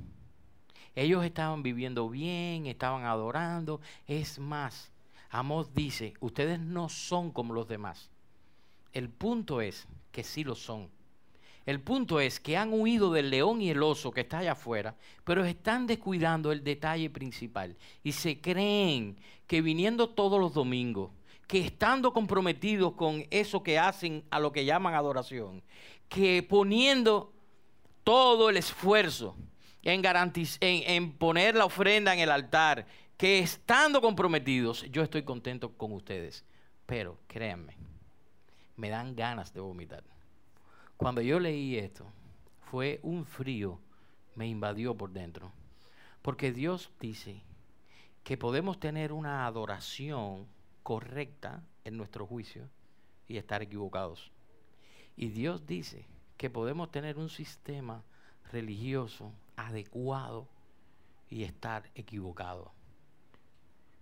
Ellos 0.95 1.25
estaban 1.25 1.63
viviendo 1.63 2.09
bien, 2.09 2.67
estaban 2.67 3.05
adorando. 3.05 3.81
Es 4.07 4.39
más, 4.39 4.91
Amós 5.31 5.73
dice, 5.73 6.15
ustedes 6.21 6.61
no 6.61 6.89
son 6.89 7.31
como 7.31 7.55
los 7.55 7.69
demás. 7.69 8.11
El 8.93 9.09
punto 9.09 9.63
es 9.63 9.87
que 10.11 10.23
sí 10.23 10.45
lo 10.45 10.55
son. 10.55 10.89
El 11.65 11.81
punto 11.81 12.21
es 12.21 12.41
que 12.41 12.57
han 12.57 12.73
huido 12.73 13.13
del 13.13 13.31
león 13.31 13.61
y 13.61 13.71
el 13.71 13.83
oso 13.83 14.11
que 14.11 14.23
está 14.23 14.39
allá 14.39 14.53
afuera, 14.53 14.97
pero 15.25 15.45
están 15.45 15.87
descuidando 15.87 16.51
el 16.51 16.65
detalle 16.65 17.09
principal 17.09 17.77
y 18.03 18.13
se 18.13 18.41
creen 18.41 19.17
que 19.47 19.63
viniendo 19.63 20.09
todos 20.09 20.41
los 20.41 20.55
domingos, 20.55 21.11
que 21.47 21.61
estando 21.61 22.13
comprometidos 22.13 22.95
con 22.95 23.25
eso 23.31 23.63
que 23.63 23.79
hacen 23.79 24.25
a 24.31 24.41
lo 24.41 24.51
que 24.51 24.65
llaman 24.65 24.95
adoración, 24.95 25.63
que 26.09 26.43
poniendo 26.43 27.33
todo 28.05 28.51
el 28.51 28.57
esfuerzo 28.57 29.37
en, 29.83 31.13
poner 31.13 31.55
la 31.57 31.65
ofrenda 31.65 32.15
en 32.15 32.21
el 32.21 32.31
altar, 32.31 32.87
que 33.17 33.41
estando 33.41 34.01
comprometidos, 34.01 34.85
yo 34.91 35.03
estoy 35.03 35.23
contento 35.23 35.73
con 35.77 35.93
ustedes. 35.93 36.45
Pero 36.87 37.19
créanme, 37.27 37.77
me 38.77 38.91
dan 38.91 39.15
ganas 39.15 39.53
de 39.53 39.61
vomitar. 39.61 40.12
Cuando 40.97 41.21
yo 41.21 41.41
leí 41.41 41.77
esto, 41.77 42.07
fue 42.71 43.01
un 43.03 43.25
frío, 43.25 43.79
me 44.35 44.47
invadió 44.47 44.97
por 44.97 45.11
dentro. 45.11 45.53
Porque 46.23 46.53
Dios 46.53 46.91
dice 47.01 47.43
que 48.25 48.37
podemos 48.37 48.79
tener 48.79 49.13
una 49.13 49.47
adoración 49.47 50.47
correcta 50.83 51.63
en 51.85 51.97
nuestro 51.97 52.27
juicio 52.27 52.69
y 53.27 53.37
estar 53.37 53.63
equivocados. 53.63 54.31
Y 55.17 55.29
Dios 55.29 55.67
dice 55.67 56.07
que 56.37 56.51
podemos 56.51 56.91
tener 56.91 57.19
un 57.19 57.29
sistema 57.29 58.03
religioso 58.51 59.33
adecuado 59.57 60.49
y 61.29 61.45
estar 61.45 61.91
equivocado. 61.95 62.73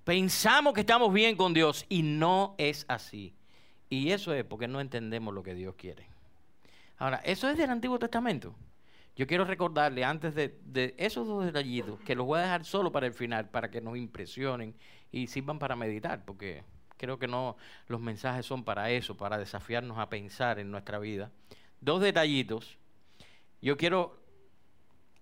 Pensamos 0.04 0.74
que 0.74 0.80
estamos 0.80 1.12
bien 1.12 1.36
con 1.36 1.54
Dios 1.54 1.84
y 1.88 2.02
no 2.02 2.54
es 2.58 2.84
así. 2.88 3.34
Y 3.88 4.10
eso 4.10 4.32
es 4.32 4.44
porque 4.44 4.68
no 4.68 4.80
entendemos 4.80 5.34
lo 5.34 5.42
que 5.42 5.54
Dios 5.54 5.74
quiere. 5.76 6.06
Ahora, 7.00 7.22
eso 7.24 7.48
es 7.48 7.56
del 7.56 7.70
Antiguo 7.70 7.98
Testamento. 7.98 8.54
Yo 9.16 9.26
quiero 9.26 9.46
recordarle 9.46 10.04
antes 10.04 10.34
de, 10.34 10.94
esos 10.98 11.26
dos 11.26 11.46
detallitos, 11.46 11.98
que 12.00 12.14
los 12.14 12.26
voy 12.26 12.38
a 12.38 12.42
dejar 12.42 12.66
solo 12.66 12.92
para 12.92 13.06
el 13.06 13.14
final, 13.14 13.48
para 13.48 13.70
que 13.70 13.80
nos 13.80 13.96
impresionen 13.96 14.74
y 15.10 15.26
sirvan 15.26 15.58
para 15.58 15.76
meditar, 15.76 16.26
porque 16.26 16.62
creo 16.98 17.18
que 17.18 17.26
no 17.26 17.56
los 17.88 18.02
mensajes 18.02 18.44
son 18.44 18.64
para 18.64 18.90
eso, 18.90 19.16
para 19.16 19.38
desafiarnos 19.38 19.98
a 19.98 20.10
pensar 20.10 20.58
en 20.58 20.70
nuestra 20.70 20.98
vida. 20.98 21.30
Dos 21.80 22.02
detallitos. 22.02 22.76
Yo 23.62 23.78
quiero 23.78 24.20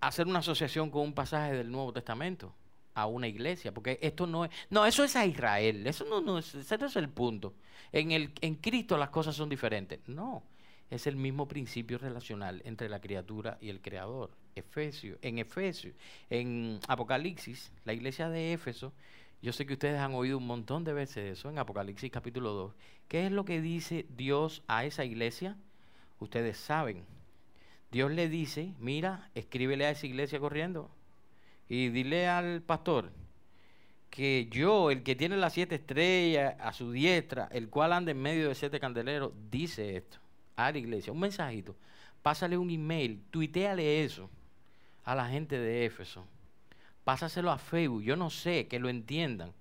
hacer 0.01 0.27
una 0.27 0.39
asociación 0.39 0.91
con 0.91 1.03
un 1.03 1.13
pasaje 1.13 1.53
del 1.53 1.71
Nuevo 1.71 1.93
Testamento 1.93 2.53
a 2.93 3.05
una 3.05 3.29
iglesia, 3.29 3.73
porque 3.73 3.99
esto 4.01 4.27
no 4.27 4.43
es, 4.43 4.51
no, 4.69 4.85
eso 4.85 5.05
es 5.05 5.15
a 5.15 5.25
Israel, 5.25 5.87
eso 5.87 6.03
no, 6.03 6.19
no 6.19 6.39
es, 6.39 6.53
ese 6.55 6.77
no 6.77 6.87
es 6.87 6.95
el 6.97 7.07
punto. 7.07 7.53
En, 7.93 8.11
el, 8.11 8.33
en 8.41 8.55
Cristo 8.55 8.97
las 8.97 9.11
cosas 9.11 9.33
son 9.33 9.47
diferentes. 9.47 10.01
No, 10.07 10.43
es 10.89 11.07
el 11.07 11.15
mismo 11.15 11.47
principio 11.47 11.97
relacional 11.97 12.61
entre 12.65 12.89
la 12.89 12.99
criatura 12.99 13.57
y 13.61 13.69
el 13.69 13.81
creador. 13.81 14.31
Efesio, 14.55 15.17
en 15.21 15.37
Efesio, 15.37 15.93
en 16.29 16.79
Apocalipsis, 16.87 17.71
la 17.85 17.93
iglesia 17.93 18.29
de 18.29 18.53
Éfeso, 18.53 18.91
yo 19.41 19.53
sé 19.53 19.65
que 19.65 19.73
ustedes 19.73 19.99
han 19.99 20.13
oído 20.15 20.37
un 20.37 20.47
montón 20.47 20.83
de 20.83 20.93
veces 20.93 21.37
eso 21.37 21.49
en 21.49 21.59
Apocalipsis 21.59 22.11
capítulo 22.11 22.51
2. 22.51 22.73
¿Qué 23.07 23.25
es 23.25 23.31
lo 23.31 23.45
que 23.45 23.61
dice 23.61 24.05
Dios 24.09 24.63
a 24.67 24.83
esa 24.83 25.05
iglesia? 25.05 25.55
Ustedes 26.19 26.57
saben. 26.57 27.05
Dios 27.91 28.11
le 28.11 28.27
dice, 28.27 28.73
mira, 28.79 29.29
escríbele 29.35 29.85
a 29.85 29.91
esa 29.91 30.07
iglesia 30.07 30.39
corriendo 30.39 30.91
y 31.69 31.89
dile 31.89 32.27
al 32.27 32.61
pastor 32.61 33.11
que 34.09 34.47
yo, 34.51 34.91
el 34.91 35.03
que 35.03 35.15
tiene 35.15 35.37
las 35.37 35.53
siete 35.53 35.75
estrellas 35.75 36.55
a 36.59 36.73
su 36.73 36.91
diestra, 36.91 37.47
el 37.51 37.69
cual 37.69 37.93
anda 37.93 38.11
en 38.11 38.21
medio 38.21 38.49
de 38.49 38.55
siete 38.55 38.79
candeleros, 38.79 39.31
dice 39.49 39.95
esto 39.95 40.19
a 40.67 40.71
la 40.71 40.77
iglesia. 40.77 41.13
Un 41.13 41.19
mensajito. 41.19 41.75
Pásale 42.21 42.57
un 42.57 42.69
email, 42.69 43.21
tuiteale 43.31 44.03
eso 44.03 44.29
a 45.05 45.15
la 45.15 45.27
gente 45.27 45.57
de 45.57 45.85
Éfeso. 45.85 46.25
Pásaselo 47.03 47.49
a 47.51 47.57
Facebook, 47.57 48.03
yo 48.03 48.15
no 48.15 48.29
sé, 48.29 48.67
que 48.67 48.79
lo 48.79 48.89
entiendan. 48.89 49.53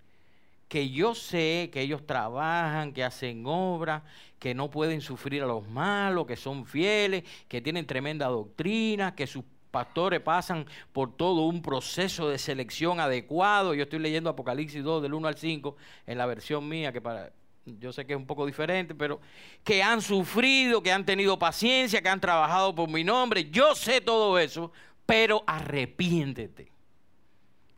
Que 0.68 0.90
yo 0.90 1.14
sé 1.14 1.70
que 1.72 1.80
ellos 1.80 2.06
trabajan, 2.06 2.92
que 2.92 3.04
hacen 3.04 3.44
obra, 3.46 4.02
que 4.38 4.54
no 4.54 4.70
pueden 4.70 5.00
sufrir 5.00 5.42
a 5.42 5.46
los 5.46 5.66
malos, 5.66 6.26
que 6.26 6.36
son 6.36 6.66
fieles, 6.66 7.24
que 7.48 7.62
tienen 7.62 7.86
tremenda 7.86 8.26
doctrina, 8.26 9.14
que 9.14 9.26
sus 9.26 9.44
pastores 9.70 10.20
pasan 10.20 10.66
por 10.92 11.16
todo 11.16 11.46
un 11.46 11.62
proceso 11.62 12.28
de 12.28 12.38
selección 12.38 13.00
adecuado. 13.00 13.72
Yo 13.74 13.84
estoy 13.84 14.00
leyendo 14.00 14.28
Apocalipsis 14.28 14.82
2 14.82 15.02
del 15.02 15.14
1 15.14 15.28
al 15.28 15.36
5 15.38 15.76
en 16.06 16.18
la 16.18 16.26
versión 16.26 16.68
mía, 16.68 16.92
que 16.92 17.00
para, 17.00 17.30
yo 17.78 17.92
sé 17.92 18.06
que 18.06 18.12
es 18.14 18.18
un 18.18 18.26
poco 18.26 18.46
diferente, 18.46 18.94
pero 18.94 19.20
que 19.64 19.82
han 19.82 20.00
sufrido, 20.00 20.82
que 20.82 20.92
han 20.92 21.04
tenido 21.04 21.38
paciencia, 21.38 22.00
que 22.02 22.08
han 22.08 22.20
trabajado 22.20 22.74
por 22.74 22.88
mi 22.88 23.04
nombre. 23.04 23.50
Yo 23.50 23.74
sé 23.74 24.00
todo 24.00 24.38
eso, 24.38 24.72
pero 25.06 25.42
arrepiéntete. 25.46 26.70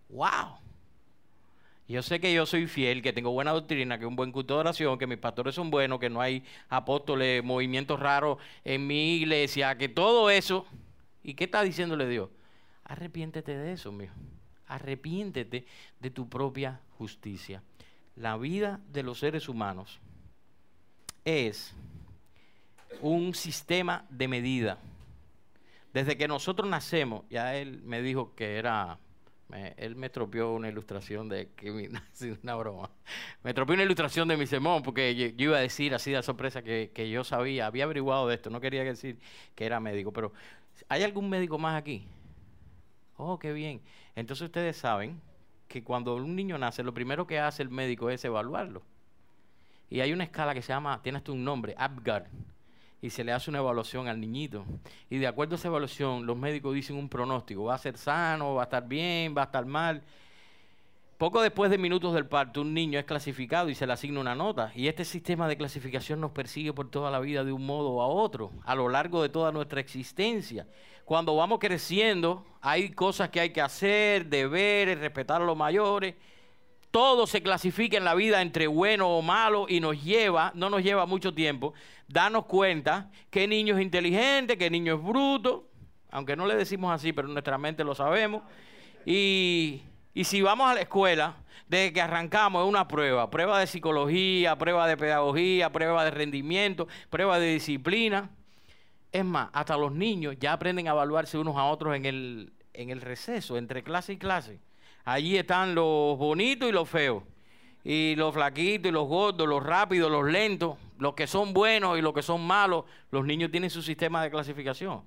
¡Wow! 0.09 0.59
Yo 1.89 2.03
sé 2.03 2.21
que 2.21 2.33
yo 2.33 2.47
soy 2.47 2.67
fiel, 2.67 3.03
que 3.03 3.13
tengo 3.13 3.33
buena 3.33 3.51
doctrina, 3.51 3.99
que 3.99 4.07
un 4.07 4.15
buen 4.15 4.31
culto 4.31 4.55
de 4.55 4.61
oración, 4.61 4.99
que 4.99 5.09
mis 5.09 5.19
pastores 5.19 5.55
son 5.55 5.71
buenos, 5.71 5.99
que 5.99 6.09
no 6.09 6.21
hay 6.21 6.45
apóstoles, 6.69 7.43
movimientos 7.43 7.99
raros 7.99 8.39
en 8.65 8.87
mi 8.87 9.17
iglesia, 9.17 9.77
que 9.77 9.89
todo 9.89 10.31
eso. 10.31 10.67
¿Y 11.25 11.35
qué 11.35 11.45
está 11.45 11.63
diciéndole 11.63 12.09
Dios? 12.09 12.31
Arrepiéntete 12.85 13.57
de 13.57 13.73
eso, 13.73 13.91
mío. 13.91 14.11
Arrepiéntete 14.69 15.67
de 15.99 16.11
tu 16.11 16.29
propia 16.29 16.81
justicia 16.97 17.63
la 18.21 18.37
vida 18.37 18.81
de 18.93 19.03
los 19.03 19.19
seres 19.19 19.49
humanos 19.49 19.99
es 21.25 21.75
un 23.01 23.35
sistema 23.35 24.05
de 24.11 24.29
medida. 24.29 24.79
Desde 25.95 26.19
que 26.19 26.29
nosotros 26.29 26.69
nacemos, 26.69 27.25
ya 27.31 27.57
él 27.57 27.81
me 27.83 28.03
dijo 28.03 28.35
que 28.35 28.57
era, 28.57 28.99
él 29.77 29.97
me 29.97 30.11
tropió 30.11 30.53
una 30.53 30.69
ilustración 30.69 31.31
de, 31.31 31.49
que 31.57 31.71
una 32.43 32.55
broma, 32.57 32.91
me 33.43 33.55
tropió 33.55 33.75
una 33.75 33.85
ilustración 33.85 34.29
de 34.29 34.37
mi 34.37 34.47
sermón, 34.47 34.83
porque 34.83 35.15
yo, 35.15 35.27
iba 35.39 35.57
a 35.57 35.61
decir 35.61 35.95
así 35.95 36.11
de 36.13 36.23
sorpresa 36.23 36.63
que, 36.63 36.91
que, 36.95 37.09
yo 37.09 37.25
sabía, 37.25 37.67
había 37.67 37.85
averiguado 37.85 38.29
de 38.29 38.35
esto, 38.35 38.51
no 38.51 38.61
quería 38.61 38.85
decir 38.85 39.19
que 39.55 39.65
era 39.65 39.81
médico, 39.81 40.13
pero 40.13 40.33
¿hay 40.91 41.03
algún 41.05 41.31
médico 41.31 41.59
más 41.59 41.75
aquí? 41.75 42.07
Oh, 43.17 43.39
qué 43.39 43.55
bien. 43.55 43.81
Entonces 44.15 44.45
ustedes 44.45 44.77
saben 44.77 45.21
que 45.71 45.85
cuando 45.85 46.17
un 46.17 46.35
niño 46.35 46.59
nace, 46.59 46.83
lo 46.83 46.93
primero 46.93 47.29
que 47.29 47.39
hace 47.39 47.63
el 47.63 47.71
médico 47.71 48.11
es 48.11 48.25
evaluarlo. 48.25 48.83
Y 49.89 50.01
hay 50.01 50.13
una 50.13 50.25
escala 50.25 50.53
que 50.53 50.63
se 50.63 50.73
llama, 50.73 51.01
tiene 51.01 51.19
hasta 51.19 51.31
un 51.31 51.45
nombre, 51.45 51.77
APGAR, 51.79 52.29
y 53.01 53.11
se 53.11 53.23
le 53.23 53.33
hace 53.33 53.51
una 53.51 53.61
evaluación 53.61 54.09
al 54.09 54.21
niñito. 54.21 54.65
Y 55.09 55.19
de 55.19 55.29
acuerdo 55.29 55.55
a 55.55 55.59
esa 55.59 55.69
evaluación, 55.69 56.27
los 56.27 56.37
médicos 56.37 56.75
dicen 56.75 56.97
un 56.97 57.09
pronóstico, 57.09 57.65
va 57.65 57.77
a 57.77 57.79
ser 57.79 57.97
sano, 57.97 58.55
va 58.55 58.63
a 58.63 58.65
estar 58.65 58.89
bien, 58.89 59.33
va 59.37 59.43
a 59.43 59.45
estar 59.45 59.65
mal. 59.65 60.03
Poco 61.19 61.41
después 61.41 61.71
de 61.71 61.79
minutos 61.79 62.15
del 62.15 62.27
parto, 62.27 62.63
un 62.63 62.75
niño 62.75 62.99
es 62.99 63.05
clasificado 63.05 63.69
y 63.69 63.77
se 63.77 63.87
le 63.87 63.93
asigna 63.93 64.19
una 64.21 64.35
nota. 64.35 64.73
Y 64.75 64.89
este 64.89 65.05
sistema 65.05 65.47
de 65.47 65.57
clasificación 65.57 66.21
nos 66.21 66.33
persigue 66.33 66.73
por 66.73 66.91
toda 66.91 67.13
la 67.13 67.21
vida 67.21 67.45
de 67.45 67.53
un 67.53 67.65
modo 67.65 68.03
a 68.03 68.09
otro, 68.09 68.51
a 68.65 68.75
lo 68.75 68.89
largo 68.89 69.23
de 69.23 69.29
toda 69.29 69.53
nuestra 69.53 69.81
existencia. 69.81 70.67
Cuando 71.11 71.35
vamos 71.35 71.59
creciendo, 71.59 72.47
hay 72.61 72.91
cosas 72.91 73.31
que 73.31 73.41
hay 73.41 73.51
que 73.51 73.61
hacer, 73.61 74.27
deberes, 74.27 74.97
respetar 74.97 75.43
a 75.43 75.45
los 75.45 75.57
mayores. 75.57 76.15
Todo 76.93 77.27
se 77.27 77.43
clasifica 77.43 77.97
en 77.97 78.05
la 78.05 78.15
vida 78.15 78.41
entre 78.41 78.69
bueno 78.69 79.09
o 79.09 79.21
malo 79.21 79.67
y 79.69 79.81
nos 79.81 80.01
lleva, 80.05 80.53
no 80.55 80.71
nos 80.71 80.85
lleva 80.85 81.07
mucho 81.07 81.35
tiempo, 81.35 81.75
darnos 82.07 82.45
cuenta 82.47 83.11
qué 83.29 83.49
niño 83.49 83.77
es 83.77 83.83
inteligente, 83.83 84.57
qué 84.57 84.71
niño 84.71 84.95
es 84.95 85.03
bruto, 85.03 85.69
aunque 86.13 86.37
no 86.37 86.47
le 86.47 86.55
decimos 86.55 86.93
así, 86.93 87.13
pero 87.13 87.27
nuestra 87.27 87.59
mente 87.59 87.83
lo 87.83 87.97
sabemos. 87.97 88.45
Y 89.05 89.83
y 90.13 90.25
si 90.25 90.43
vamos 90.43 90.69
a 90.69 90.75
la 90.75 90.81
escuela, 90.81 91.37
desde 91.69 91.93
que 91.93 92.01
arrancamos 92.01 92.63
es 92.63 92.69
una 92.69 92.89
prueba, 92.89 93.31
prueba 93.31 93.61
de 93.61 93.67
psicología, 93.67 94.59
prueba 94.59 94.87
de 94.89 94.97
pedagogía, 94.97 95.71
prueba 95.71 96.05
de 96.05 96.11
rendimiento, 96.11 96.89
prueba 97.11 97.39
de 97.39 97.55
disciplina. 97.55 98.31
Es 99.13 99.25
más, 99.25 99.51
hasta 99.53 99.77
los 99.77 99.93
niños 99.93 100.37
ya 100.39 100.53
aprenden 100.53 100.87
a 100.87 100.93
evaluarse 100.93 101.37
unos 101.39 101.57
a 101.57 101.65
otros 101.65 101.97
en 101.97 102.05
el, 102.05 102.53
en 102.75 102.91
el 102.91 103.01
receso, 103.01 103.57
entre 103.57 103.83
clase 103.83 104.13
y 104.13 104.17
clase. 104.19 104.61
Allí 105.05 105.37
están 105.37 105.75
los 105.75 106.17
bonitos 106.17 106.69
y 106.69 106.73
los 106.73 106.89
feos, 106.89 107.25
y 107.83 108.15
los 108.17 108.35
flaquitos 108.35 108.91
y 108.91 108.93
los 108.93 109.09
gordos, 109.09 109.49
los 109.49 109.63
rápidos, 109.63 110.11
los 110.11 110.31
lentos, 110.31 110.77
los 110.99 111.15
que 111.15 111.27
son 111.27 111.53
buenos 111.53 111.99
y 111.99 112.03
los 112.03 112.13
que 112.13 112.23
son 112.23 112.47
malos. 112.47 112.85
Los 113.11 113.25
niños 113.25 113.51
tienen 113.51 113.71
su 113.71 113.83
sistema 113.83 114.23
de 114.23 114.31
clasificación. 114.31 115.03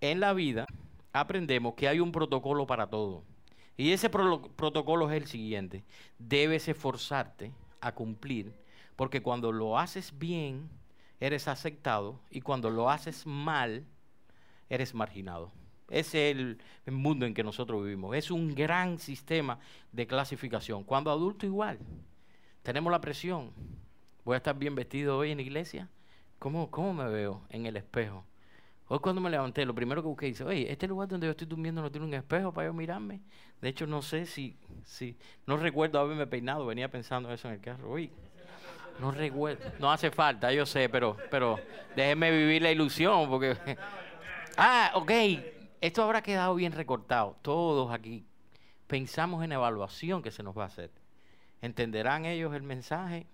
En 0.00 0.20
la 0.20 0.32
vida 0.34 0.66
aprendemos 1.12 1.74
que 1.74 1.88
hay 1.88 2.00
un 2.00 2.12
protocolo 2.12 2.66
para 2.66 2.88
todo. 2.88 3.24
Y 3.76 3.92
ese 3.92 4.10
protocolo 4.10 5.10
es 5.10 5.16
el 5.16 5.26
siguiente. 5.26 5.82
Debes 6.18 6.68
esforzarte 6.68 7.52
a 7.80 7.92
cumplir, 7.92 8.52
porque 8.94 9.22
cuando 9.22 9.50
lo 9.50 9.78
haces 9.78 10.16
bien, 10.16 10.68
eres 11.22 11.46
aceptado, 11.46 12.18
y 12.30 12.40
cuando 12.40 12.68
lo 12.68 12.90
haces 12.90 13.26
mal, 13.26 13.86
eres 14.68 14.92
marginado. 14.92 15.52
Ese 15.88 16.30
es 16.30 16.36
el, 16.36 16.58
mundo 16.92 17.26
en 17.26 17.32
que 17.32 17.44
nosotros 17.44 17.84
vivimos. 17.84 18.16
Es 18.16 18.32
un 18.32 18.56
gran 18.56 18.98
sistema 18.98 19.60
de 19.92 20.08
clasificación. 20.08 20.82
Cuando 20.82 21.12
adulto 21.12 21.46
igual, 21.46 21.78
tenemos 22.64 22.90
la 22.90 23.00
presión. 23.00 23.52
Voy 24.24 24.34
a 24.34 24.38
estar 24.38 24.58
bien 24.58 24.74
vestido 24.74 25.16
hoy 25.16 25.30
en 25.30 25.36
la 25.36 25.42
iglesia. 25.42 25.88
¿Cómo, 26.40 26.72
cómo 26.72 26.92
me 26.92 27.08
veo 27.08 27.42
en 27.50 27.66
el 27.66 27.76
espejo? 27.76 28.24
Hoy 28.88 28.98
cuando 28.98 29.20
me 29.20 29.30
levanté, 29.30 29.64
lo 29.64 29.76
primero 29.76 30.02
que 30.02 30.08
busqué, 30.08 30.26
dice, 30.26 30.42
oye, 30.42 30.72
este 30.72 30.88
lugar 30.88 31.06
donde 31.06 31.28
yo 31.28 31.30
estoy 31.30 31.46
durmiendo 31.46 31.82
no 31.82 31.90
tiene 31.92 32.06
un 32.06 32.14
espejo 32.14 32.52
para 32.52 32.66
yo 32.66 32.74
mirarme. 32.74 33.20
De 33.60 33.68
hecho, 33.68 33.86
no 33.86 34.02
sé 34.02 34.26
si, 34.26 34.56
si, 34.84 35.16
no 35.46 35.56
recuerdo 35.56 36.00
haberme 36.00 36.26
peinado, 36.26 36.66
venía 36.66 36.90
pensando 36.90 37.32
eso 37.32 37.46
en 37.46 37.54
el 37.54 37.60
carro. 37.60 37.92
Oye, 37.92 38.10
no 38.98 39.10
recuerdo, 39.10 39.64
no 39.78 39.90
hace 39.90 40.10
falta, 40.10 40.52
yo 40.52 40.66
sé, 40.66 40.88
pero, 40.88 41.16
pero 41.30 41.58
vivir 41.96 42.62
la 42.62 42.70
ilusión, 42.70 43.28
porque... 43.28 43.56
ah, 44.56 44.92
ok, 44.94 45.10
esto 45.80 46.02
habrá 46.02 46.22
quedado 46.22 46.54
bien 46.54 46.72
recortado. 46.72 47.36
Todos 47.42 47.92
aquí 47.92 48.24
pensamos 48.86 49.44
en 49.44 49.52
evaluación 49.52 50.22
que 50.22 50.30
se 50.30 50.42
nos 50.42 50.56
va 50.56 50.64
a 50.64 50.66
hacer. 50.66 50.90
¿Entenderán 51.60 52.24
ellos 52.24 52.54
el 52.54 52.62
mensaje? 52.62 53.26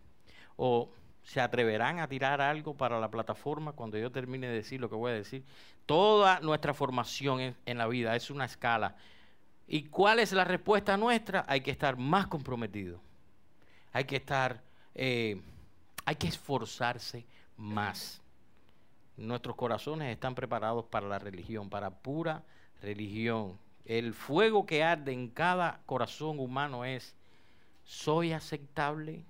¿O 0.57 0.91
se 1.29 1.43
atreverán 1.43 1.99
a 1.99 2.09
tirar 2.09 2.41
algo 2.41 2.75
para 2.75 2.99
la 2.99 3.11
plataforma 3.11 3.73
cuando 3.73 3.99
yo 3.99 4.11
termine 4.11 4.47
de 4.47 4.55
decir 4.55 4.81
lo 4.81 4.89
que 4.89 4.95
voy 4.95 5.13
a 5.13 5.15
decir. 5.15 5.45
Toda 5.85 6.41
nuestra 6.41 6.73
formación 6.73 7.55
en, 7.67 7.79
la 7.79 7.87
vida 7.87 8.17
es 8.17 8.31
una 8.31 8.47
escala. 8.47 8.97
¿Y 9.67 9.85
cuál 9.85 10.21
es 10.21 10.33
la 10.33 10.45
respuesta 10.45 10.97
nuestra? 10.97 11.45
Hay 11.47 11.61
que 11.61 11.71
estar 11.71 11.99
más 11.99 12.29
comprometido. 12.29 13.03
Hay 13.93 14.05
que 14.05 14.17
estar, 14.17 14.63
eh, 14.95 15.41
hay 16.05 16.17
que 16.17 16.29
esforzarse 16.29 17.25
más. 17.57 18.21
Nuestros 19.17 19.57
corazones 19.57 20.13
están 20.13 20.35
preparados 20.35 20.85
para 20.87 21.09
la 21.09 21.19
religión, 21.19 21.69
para 21.69 21.91
pura 21.91 22.43
religión. 22.83 23.59
El 23.85 24.15
fuego 24.15 24.65
que 24.67 24.85
arde 24.85 25.13
en 25.13 25.29
cada 25.29 25.81
corazón 25.87 26.39
humano 26.39 26.85
es, 26.85 27.15
¿soy 27.85 28.33
aceptable? 28.33 29.25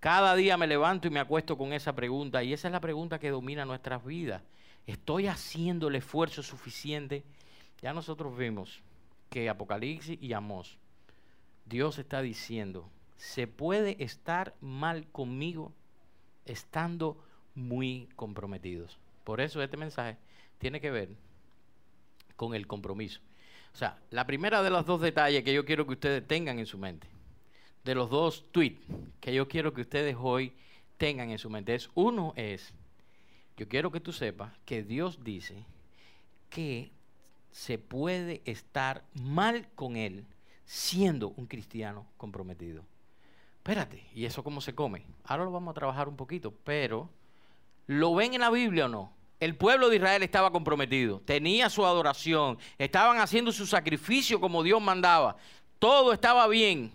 Cada 0.00 0.34
día 0.34 0.56
me 0.56 0.66
levanto 0.66 1.08
y 1.08 1.10
me 1.10 1.20
acuesto 1.20 1.58
con 1.58 1.72
esa 1.72 1.94
pregunta 1.94 2.42
y 2.42 2.52
esa 2.52 2.68
es 2.68 2.72
la 2.72 2.80
pregunta 2.80 3.18
que 3.18 3.30
domina 3.30 3.64
nuestras 3.64 4.04
vidas. 4.04 4.42
¿Estoy 4.86 5.26
haciendo 5.26 5.88
el 5.88 5.96
esfuerzo 5.96 6.42
suficiente? 6.42 7.24
Ya 7.82 7.92
nosotros 7.92 8.36
vimos 8.36 8.80
que 9.30 9.48
Apocalipsis 9.48 10.18
y 10.20 10.32
Amós, 10.32 10.78
Dios 11.66 11.98
está 11.98 12.22
diciendo, 12.22 12.88
se 13.18 13.46
puede 13.46 14.02
estar 14.02 14.54
mal 14.60 15.06
conmigo 15.08 15.72
estando 16.46 17.22
muy 17.54 18.08
comprometidos. 18.16 18.98
Por 19.24 19.42
eso 19.42 19.62
este 19.62 19.76
mensaje 19.76 20.16
tiene 20.58 20.80
que 20.80 20.90
ver 20.90 21.10
con 22.36 22.54
el 22.54 22.66
compromiso. 22.66 23.20
O 23.74 23.76
sea, 23.76 23.98
la 24.10 24.26
primera 24.26 24.62
de 24.62 24.70
los 24.70 24.86
dos 24.86 25.00
detalles 25.00 25.44
que 25.44 25.52
yo 25.52 25.66
quiero 25.66 25.86
que 25.86 25.92
ustedes 25.92 26.26
tengan 26.26 26.58
en 26.58 26.66
su 26.66 26.78
mente 26.78 27.06
de 27.84 27.94
los 27.94 28.10
dos 28.10 28.44
tweets 28.52 28.80
que 29.20 29.34
yo 29.34 29.48
quiero 29.48 29.72
que 29.72 29.80
ustedes 29.80 30.16
hoy 30.18 30.52
tengan 30.96 31.30
en 31.30 31.38
su 31.38 31.50
mente. 31.50 31.74
Es, 31.74 31.90
uno 31.94 32.32
es, 32.36 32.72
Yo 33.56 33.68
quiero 33.68 33.90
que 33.90 34.00
tú 34.00 34.12
sepas 34.12 34.52
que 34.64 34.82
Dios 34.82 35.24
dice 35.24 35.64
que 36.50 36.90
se 37.50 37.78
puede 37.78 38.42
estar 38.44 39.04
mal 39.14 39.68
con 39.74 39.96
Él 39.96 40.24
siendo 40.64 41.30
un 41.30 41.46
cristiano 41.46 42.06
comprometido. 42.16 42.84
Espérate, 43.68 44.02
¿y 44.14 44.24
eso 44.24 44.42
cómo 44.42 44.62
se 44.62 44.74
come? 44.74 45.04
Ahora 45.24 45.44
lo 45.44 45.52
vamos 45.52 45.72
a 45.72 45.74
trabajar 45.74 46.08
un 46.08 46.16
poquito, 46.16 46.54
pero 46.64 47.10
¿lo 47.86 48.14
ven 48.14 48.32
en 48.32 48.40
la 48.40 48.48
Biblia 48.48 48.86
o 48.86 48.88
no? 48.88 49.12
El 49.40 49.56
pueblo 49.56 49.90
de 49.90 49.96
Israel 49.96 50.22
estaba 50.22 50.50
comprometido, 50.50 51.20
tenía 51.20 51.68
su 51.68 51.84
adoración, 51.84 52.56
estaban 52.78 53.18
haciendo 53.18 53.52
su 53.52 53.66
sacrificio 53.66 54.40
como 54.40 54.62
Dios 54.62 54.80
mandaba, 54.80 55.36
todo 55.78 56.14
estaba 56.14 56.48
bien. 56.48 56.92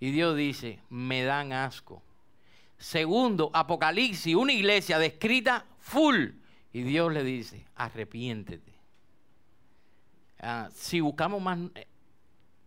Y 0.00 0.10
Dios 0.10 0.36
dice, 0.36 0.80
me 0.90 1.22
dan 1.22 1.52
asco. 1.52 2.02
Segundo, 2.76 3.52
Apocalipsis, 3.54 4.34
una 4.34 4.52
iglesia 4.52 4.98
descrita 4.98 5.64
full. 5.78 6.30
Y 6.72 6.82
Dios 6.82 7.12
le 7.12 7.22
dice, 7.22 7.64
arrepiéntete. 7.76 8.74
Ah, 10.40 10.70
si 10.74 10.98
buscamos 10.98 11.40
más 11.40 11.56
eh, 11.76 11.86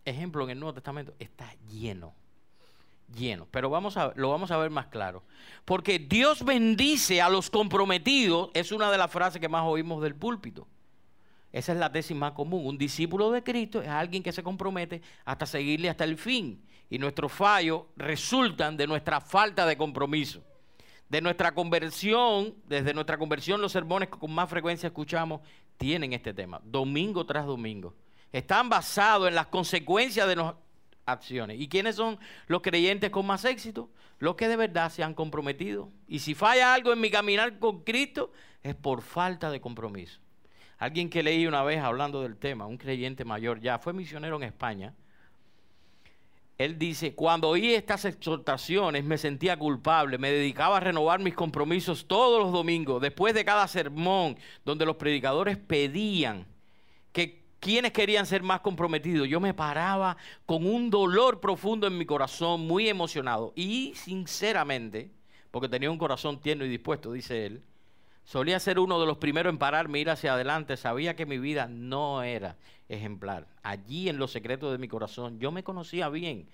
ejemplos 0.06 0.46
en 0.46 0.52
el 0.52 0.60
Nuevo 0.60 0.72
Testamento, 0.72 1.14
está 1.18 1.54
lleno 1.68 2.14
lleno. 3.14 3.46
Pero 3.50 3.70
vamos 3.70 3.96
a, 3.96 4.12
lo 4.16 4.30
vamos 4.30 4.50
a 4.50 4.56
ver 4.56 4.70
más 4.70 4.86
claro. 4.86 5.22
Porque 5.64 5.98
Dios 5.98 6.44
bendice 6.44 7.20
a 7.20 7.28
los 7.28 7.50
comprometidos, 7.50 8.50
es 8.54 8.72
una 8.72 8.90
de 8.90 8.98
las 8.98 9.10
frases 9.10 9.40
que 9.40 9.48
más 9.48 9.64
oímos 9.64 10.02
del 10.02 10.14
púlpito. 10.14 10.66
Esa 11.52 11.72
es 11.72 11.78
la 11.78 11.90
tesis 11.90 12.16
más 12.16 12.32
común. 12.32 12.66
Un 12.66 12.78
discípulo 12.78 13.30
de 13.30 13.42
Cristo 13.42 13.82
es 13.82 13.88
alguien 13.88 14.22
que 14.22 14.32
se 14.32 14.42
compromete 14.42 15.02
hasta 15.24 15.46
seguirle 15.46 15.88
hasta 15.88 16.04
el 16.04 16.16
fin. 16.16 16.62
Y 16.88 16.98
nuestros 16.98 17.32
fallos 17.32 17.82
resultan 17.96 18.76
de 18.76 18.86
nuestra 18.86 19.20
falta 19.20 19.66
de 19.66 19.76
compromiso. 19.76 20.42
De 21.08 21.20
nuestra 21.20 21.52
conversión, 21.52 22.54
desde 22.66 22.94
nuestra 22.94 23.18
conversión, 23.18 23.60
los 23.60 23.72
sermones 23.72 24.08
que 24.08 24.18
con 24.18 24.32
más 24.32 24.48
frecuencia 24.48 24.86
escuchamos 24.86 25.40
tienen 25.76 26.12
este 26.12 26.34
tema, 26.34 26.60
domingo 26.62 27.24
tras 27.24 27.46
domingo. 27.46 27.94
Están 28.32 28.68
basados 28.68 29.26
en 29.26 29.34
las 29.34 29.46
consecuencias 29.46 30.28
de, 30.28 30.36
nuestros 30.36 30.69
acciones. 31.12 31.60
¿Y 31.60 31.68
quiénes 31.68 31.96
son 31.96 32.18
los 32.46 32.62
creyentes 32.62 33.10
con 33.10 33.26
más 33.26 33.44
éxito? 33.44 33.90
Los 34.18 34.36
que 34.36 34.48
de 34.48 34.56
verdad 34.56 34.90
se 34.90 35.02
han 35.02 35.14
comprometido. 35.14 35.90
Y 36.06 36.20
si 36.20 36.34
falla 36.34 36.74
algo 36.74 36.92
en 36.92 37.00
mi 37.00 37.10
caminar 37.10 37.58
con 37.58 37.82
Cristo, 37.84 38.32
es 38.62 38.74
por 38.74 39.02
falta 39.02 39.50
de 39.50 39.60
compromiso. 39.60 40.20
Alguien 40.78 41.10
que 41.10 41.22
leí 41.22 41.46
una 41.46 41.62
vez 41.62 41.80
hablando 41.80 42.22
del 42.22 42.36
tema, 42.36 42.66
un 42.66 42.78
creyente 42.78 43.24
mayor 43.24 43.60
ya, 43.60 43.78
fue 43.78 43.92
misionero 43.92 44.36
en 44.36 44.44
España. 44.44 44.94
Él 46.56 46.78
dice, 46.78 47.14
cuando 47.14 47.48
oí 47.48 47.72
estas 47.72 48.04
exhortaciones 48.04 49.04
me 49.04 49.16
sentía 49.16 49.58
culpable, 49.58 50.18
me 50.18 50.30
dedicaba 50.30 50.76
a 50.76 50.80
renovar 50.80 51.20
mis 51.20 51.34
compromisos 51.34 52.06
todos 52.06 52.42
los 52.42 52.52
domingos, 52.52 53.00
después 53.00 53.32
de 53.32 53.46
cada 53.46 53.66
sermón, 53.66 54.36
donde 54.64 54.84
los 54.84 54.96
predicadores 54.96 55.56
pedían 55.56 56.46
quienes 57.60 57.92
querían 57.92 58.26
ser 58.26 58.42
más 58.42 58.60
comprometidos. 58.60 59.28
Yo 59.28 59.38
me 59.38 59.54
paraba 59.54 60.16
con 60.46 60.66
un 60.66 60.90
dolor 60.90 61.40
profundo 61.40 61.86
en 61.86 61.96
mi 61.96 62.06
corazón, 62.06 62.66
muy 62.66 62.88
emocionado. 62.88 63.52
Y 63.54 63.92
sinceramente, 63.94 65.10
porque 65.50 65.68
tenía 65.68 65.90
un 65.90 65.98
corazón 65.98 66.40
tierno 66.40 66.64
y 66.64 66.68
dispuesto, 66.68 67.12
dice 67.12 67.46
él, 67.46 67.62
solía 68.24 68.58
ser 68.58 68.78
uno 68.78 68.98
de 68.98 69.06
los 69.06 69.18
primeros 69.18 69.52
en 69.52 69.58
pararme, 69.58 70.00
ir 70.00 70.10
hacia 70.10 70.32
adelante. 70.32 70.76
Sabía 70.76 71.14
que 71.14 71.26
mi 71.26 71.38
vida 71.38 71.68
no 71.68 72.22
era 72.22 72.56
ejemplar. 72.88 73.46
Allí 73.62 74.08
en 74.08 74.18
los 74.18 74.32
secretos 74.32 74.72
de 74.72 74.78
mi 74.78 74.88
corazón 74.88 75.38
yo 75.38 75.52
me 75.52 75.62
conocía 75.62 76.08
bien. 76.08 76.48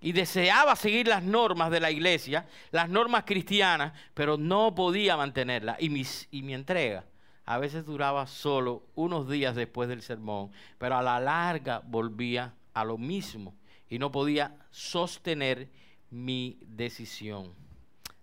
Y 0.00 0.12
deseaba 0.12 0.76
seguir 0.76 1.08
las 1.08 1.24
normas 1.24 1.70
de 1.70 1.80
la 1.80 1.90
iglesia, 1.90 2.46
las 2.70 2.88
normas 2.88 3.24
cristianas, 3.24 3.92
pero 4.14 4.36
no 4.36 4.74
podía 4.74 5.16
mantenerlas. 5.16 5.76
Y, 5.80 6.06
y 6.30 6.42
mi 6.42 6.54
entrega 6.54 7.04
a 7.48 7.56
veces 7.56 7.86
duraba 7.86 8.26
solo 8.26 8.82
unos 8.94 9.26
días 9.26 9.56
después 9.56 9.88
del 9.88 10.02
sermón, 10.02 10.50
pero 10.76 10.98
a 10.98 11.02
la 11.02 11.18
larga 11.18 11.80
volvía 11.82 12.52
a 12.74 12.84
lo 12.84 12.98
mismo 12.98 13.54
y 13.88 13.98
no 13.98 14.12
podía 14.12 14.54
sostener 14.70 15.70
mi 16.10 16.58
decisión. 16.60 17.54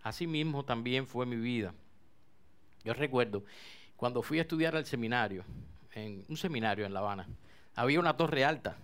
Asimismo 0.03 0.63
también 0.63 1.07
fue 1.07 1.25
mi 1.25 1.38
vida. 1.38 1.73
Yo 2.83 2.93
recuerdo 2.93 3.43
cuando 3.95 4.21
fui 4.21 4.38
a 4.38 4.43
estudiar 4.43 4.75
al 4.75 4.85
seminario, 4.85 5.43
en 5.95 6.23
un 6.29 6.38
seminario 6.38 6.85
en 6.85 6.93
La 6.93 6.99
Habana, 6.99 7.27
había 7.73 7.99
una 7.99 8.15
torre 8.15 8.45
alta 8.45 8.77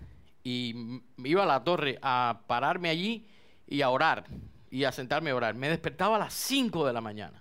y 0.44 1.04
iba 1.18 1.44
a 1.44 1.46
la 1.46 1.64
torre 1.64 2.00
a 2.02 2.42
pararme 2.48 2.90
allí 2.90 3.28
y 3.68 3.84
a 3.84 3.92
orar 3.92 4.26
y 4.72 4.86
a 4.86 4.92
sentarme 4.92 5.30
a 5.30 5.36
orar. 5.36 5.54
Me 5.54 5.70
despertaba 5.70 6.16
a 6.16 6.20
las 6.20 6.34
5 6.34 6.88
de 6.88 6.94
la 6.94 7.02
mañana 7.02 7.41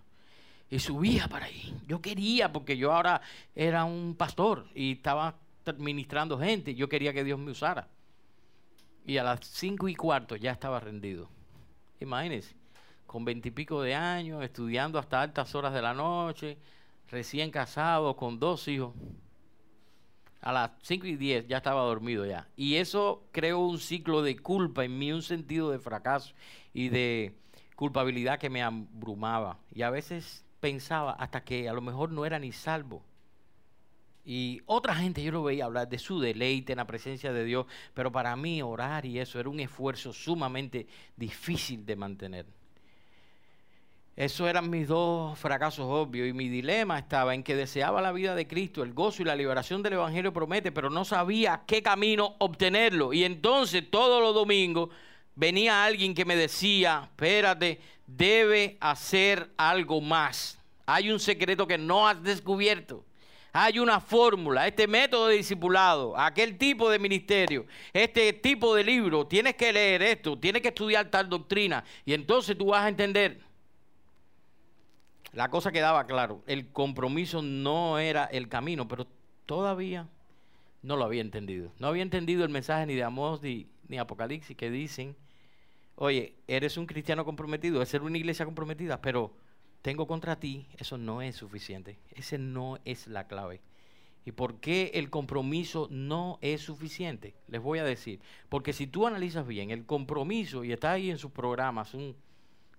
y 0.71 0.79
subía 0.79 1.27
para 1.29 1.47
ahí. 1.47 1.77
Yo 1.87 2.01
quería, 2.01 2.53
porque 2.53 2.77
yo 2.77 2.93
ahora 2.93 3.21
era 3.55 3.85
un 3.85 4.15
pastor 4.15 4.67
y 4.75 4.93
estaba 4.93 5.35
administrando 5.67 6.39
gente, 6.39 6.75
yo 6.75 6.89
quería 6.89 7.13
que 7.13 7.25
Dios 7.25 7.39
me 7.39 7.51
usara. 7.51 7.89
Y 9.05 9.17
a 9.17 9.25
las 9.25 9.41
cinco 9.43 9.89
y 9.89 9.95
cuarto 9.95 10.37
ya 10.37 10.53
estaba 10.53 10.79
rendido. 10.79 11.29
Imagínense, 11.99 12.55
con 13.07 13.25
veintipico 13.25 13.83
de 13.83 13.95
años, 13.95 14.43
estudiando 14.45 14.99
hasta 14.99 15.21
altas 15.21 15.55
horas 15.55 15.75
de 15.75 15.83
la 15.83 15.93
noche, 15.93 16.57
recién 17.11 17.51
casado, 17.51 18.17
con 18.17 18.39
dos 18.39 18.69
hijos. 18.69 18.95
A 20.41 20.53
las 20.53 20.71
cinco 20.83 21.07
y 21.07 21.17
diez 21.17 21.47
ya 21.49 21.59
estaba 21.59 21.83
dormido 21.83 22.25
ya. 22.25 22.49
Y 22.57 22.77
eso 22.77 23.25
creó 23.33 23.59
un 23.59 23.79
ciclo 23.79 24.23
de 24.23 24.39
culpa 24.39 24.85
en 24.85 24.99
mí, 24.99 25.13
un 25.13 25.23
sentido 25.23 25.71
de 25.71 25.79
fracaso 25.79 26.33
y 26.73 26.89
de 26.89 27.35
culpabilidad 27.77 28.39
que 28.39 28.49
me 28.49 28.63
abrumaba. 28.63 29.59
Y 29.75 29.83
a 29.83 29.91
veces 29.91 30.45
pensaba 30.61 31.13
hasta 31.13 31.43
que 31.43 31.69
a 31.69 31.73
lo 31.73 31.81
mejor 31.81 32.13
no 32.13 32.25
era 32.25 32.39
ni 32.39 32.53
salvo. 32.53 33.03
Y 34.25 34.61
otra 34.67 34.95
gente 34.95 35.23
yo 35.23 35.33
lo 35.33 35.43
veía 35.43 35.65
hablar 35.65 35.89
de 35.89 35.99
su 35.99 36.21
deleite 36.21 36.73
en 36.73 36.77
la 36.77 36.87
presencia 36.87 37.33
de 37.33 37.45
Dios, 37.45 37.67
pero 37.95 38.13
para 38.13 38.37
mí 38.37 38.63
orar 38.63 39.07
y 39.07 39.19
eso 39.19 39.41
era 39.41 39.49
un 39.49 39.61
esfuerzo 39.61 40.13
sumamente 40.13 40.87
difícil 41.17 41.85
de 41.87 41.97
mantener. 41.97 42.47
Eso 44.17 44.47
eran 44.47 44.69
mis 44.69 44.87
dos 44.87 45.39
fracasos 45.39 45.87
obvios 45.89 46.29
y 46.29 46.35
mi 46.35 46.51
dilema 46.51 46.99
estaba 46.99 47.35
en 47.35 47.43
que 47.43 47.57
deseaba 47.57 48.03
la 48.03 48.13
vida 48.13 48.35
de 48.35 48.47
Cristo, 48.47 48.83
el 48.83 48.93
gozo 48.93 49.23
y 49.23 49.25
la 49.25 49.35
liberación 49.35 49.83
del 49.83 49.95
Evangelio 49.95 50.33
promete, 50.33 50.73
pero 50.73 50.91
no 50.91 51.07
sabía 51.07 51.63
qué 51.67 51.83
camino 51.83 52.35
obtenerlo. 52.39 53.15
Y 53.15 53.25
entonces 53.25 53.91
todos 53.91 54.21
los 54.21 54.35
domingos 54.35 54.91
venía 55.35 55.85
alguien 55.85 56.15
que 56.15 56.25
me 56.25 56.37
decía, 56.37 57.03
espérate, 57.05 57.81
debe 58.07 58.77
hacer 58.81 59.51
algo 59.57 60.01
más. 60.01 60.59
Hay 60.87 61.11
un 61.11 61.21
secreto 61.21 61.67
que 61.67 61.79
no 61.79 62.09
has 62.09 62.23
descubierto. 62.23 63.05
Hay 63.53 63.81
una 63.81 64.01
fórmula, 64.01 64.69
este 64.69 64.87
método 64.87 65.27
de 65.27 65.37
discipulado, 65.37 66.17
aquel 66.17 66.57
tipo 66.57 66.89
de 66.89 67.01
ministerio, 67.01 67.67
este 67.93 68.33
tipo 68.33 68.77
de 68.77 68.85
libro, 68.85 69.27
tienes 69.27 69.57
que 69.57 69.73
leer 69.73 70.03
esto, 70.03 70.39
tienes 70.39 70.63
que 70.63 70.69
estudiar 70.69 71.11
tal 71.11 71.29
doctrina 71.29 71.83
y 72.05 72.13
entonces 72.13 72.57
tú 72.57 72.67
vas 72.67 72.85
a 72.85 72.89
entender. 72.89 73.41
La 75.33 75.49
cosa 75.49 75.73
quedaba 75.73 76.07
claro, 76.07 76.45
el 76.47 76.71
compromiso 76.71 77.43
no 77.43 77.99
era 77.99 78.25
el 78.27 78.49
camino, 78.49 78.87
pero 78.87 79.09
todavía 79.47 80.07
no 80.83 80.97
lo 80.97 81.05
había 81.05 81.21
entendido. 81.21 81.73
No 81.79 81.89
había 81.89 82.03
entendido 82.03 82.45
el 82.45 82.51
mensaje 82.51 82.87
ni 82.87 82.95
de 82.95 83.03
Amós 83.03 83.43
ni, 83.43 83.67
ni 83.91 83.99
Apocalipsis 83.99 84.57
que 84.57 84.71
dicen 84.71 85.17
oye, 86.01 86.35
eres 86.49 86.79
un 86.79 86.87
cristiano 86.87 87.27
comprometido, 87.27 87.83
es 87.83 87.91
ser 87.91 88.03
una 88.03 88.17
iglesia 88.17 88.47
comprometida, 88.47 89.03
pero 89.03 89.35
tengo 89.83 90.07
contra 90.07 90.41
ti, 90.41 90.67
eso 90.79 90.97
no 90.97 91.21
es 91.21 91.37
suficiente. 91.37 91.99
Ese 92.13 92.39
no 92.39 92.79
es 92.87 93.07
la 93.07 93.27
clave. 93.27 93.61
¿Y 94.25 94.33
por 94.33 94.61
qué 94.61 94.93
el 94.95 95.11
compromiso 95.11 95.89
no 95.91 96.39
es 96.41 96.63
suficiente? 96.63 97.35
Les 97.49 97.61
voy 97.61 97.81
a 97.81 97.85
decir. 97.85 98.21
Porque 98.49 98.73
si 98.73 98.87
tú 98.87 99.07
analizas 99.07 99.47
bien, 99.47 99.71
el 99.71 99.85
compromiso, 99.85 100.65
y 100.65 100.73
está 100.73 100.93
ahí 100.93 101.11
en 101.11 101.19
sus 101.19 101.33
programas 101.33 101.93
un 101.93 102.17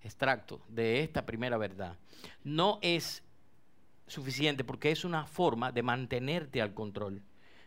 extracto 0.02 0.60
de 0.68 1.04
esta 1.04 1.24
primera 1.24 1.58
verdad, 1.58 1.98
no 2.44 2.80
es 2.82 3.24
suficiente 4.08 4.64
porque 4.64 4.92
es 4.92 5.06
una 5.06 5.28
forma 5.28 5.72
de 5.72 5.84
mantenerte 5.84 6.60
al 6.60 6.74
control. 6.74 7.22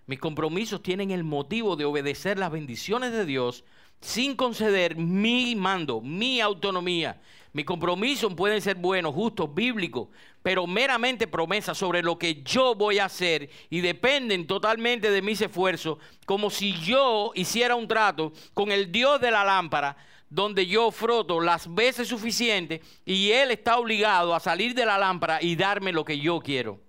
Mis 0.07 0.19
compromisos 0.19 0.83
tienen 0.83 1.11
el 1.11 1.25
motivo 1.25 1.77
de 1.77 1.87
obedecer 1.87 2.39
las 2.39 2.51
bendiciones 2.51 3.13
de 3.13 3.25
Dios 3.25 3.65
sin 4.01 4.37
conceder 4.37 4.97
mi 4.97 5.57
mando, 5.57 6.03
mi 6.03 6.43
autonomía. 6.43 7.23
Mis 7.55 7.65
compromisos 7.65 8.35
pueden 8.35 8.61
ser 8.61 8.77
buenos, 8.77 9.15
justos, 9.15 9.55
bíblicos, 9.55 10.09
pero 10.43 10.67
meramente 10.67 11.27
promesas 11.27 11.79
sobre 11.79 12.03
lo 12.03 12.19
que 12.19 12.43
yo 12.43 12.75
voy 12.75 12.99
a 12.99 13.07
hacer 13.07 13.49
y 13.71 13.81
dependen 13.81 14.47
totalmente 14.47 15.11
de 15.11 15.23
mis 15.23 15.41
esfuerzos, 15.41 15.97
como 16.27 16.51
si 16.51 16.75
yo 16.75 17.33
hiciera 17.35 17.75
un 17.75 17.89
trato 17.89 18.33
con 18.53 18.73
el 18.73 18.93
Dios 18.93 19.21
de 19.23 19.31
la 19.31 19.43
lámpara, 19.43 19.97
donde 20.29 20.67
yo 20.67 20.91
froto 20.91 21.41
las 21.41 21.73
veces 21.73 22.09
suficientes 22.09 22.81
y 23.07 23.31
Él 23.31 23.53
está 23.53 23.79
obligado 23.79 24.35
a 24.35 24.41
salir 24.41 24.75
de 24.75 24.85
la 24.85 24.99
lámpara 24.99 25.41
y 25.41 25.57
darme 25.57 25.93
lo 25.93 26.05
que 26.05 26.19
yo 26.19 26.41
quiero 26.41 26.81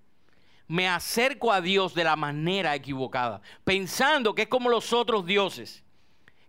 me 0.67 0.88
acerco 0.88 1.51
a 1.51 1.62
Dios 1.62 1.93
de 1.93 2.04
la 2.04 2.15
manera 2.15 2.75
equivocada, 2.75 3.41
pensando 3.63 4.34
que 4.34 4.43
es 4.43 4.47
como 4.47 4.69
los 4.69 4.93
otros 4.93 5.25
dioses, 5.25 5.84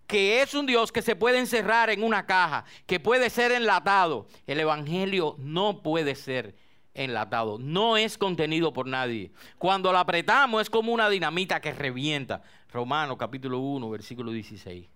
que 0.07 0.41
es 0.41 0.55
un 0.55 0.67
Dios 0.67 0.93
que 0.93 1.03
se 1.03 1.17
puede 1.17 1.39
encerrar 1.39 1.91
en 1.91 2.03
una 2.03 2.27
caja, 2.27 2.65
que 2.87 3.01
puede 3.01 3.29
ser 3.31 3.53
enlatado. 3.53 4.27
El 4.47 4.61
Evangelio 4.61 5.35
no 5.39 5.83
puede 5.83 6.15
ser 6.15 6.55
enlatado, 6.95 7.59
no 7.59 7.97
es 7.97 8.17
contenido 8.17 8.73
por 8.73 8.87
nadie. 8.87 9.33
Cuando 9.59 9.93
lo 9.93 9.99
apretamos 9.99 10.63
es 10.63 10.71
como 10.71 10.93
una 10.93 11.11
dinamita 11.11 11.61
que 11.61 11.73
revienta. 11.73 12.43
Romanos 12.71 13.17
capítulo 13.19 13.59
1, 13.59 13.91
versículo 13.91 14.33
16. 14.33 14.96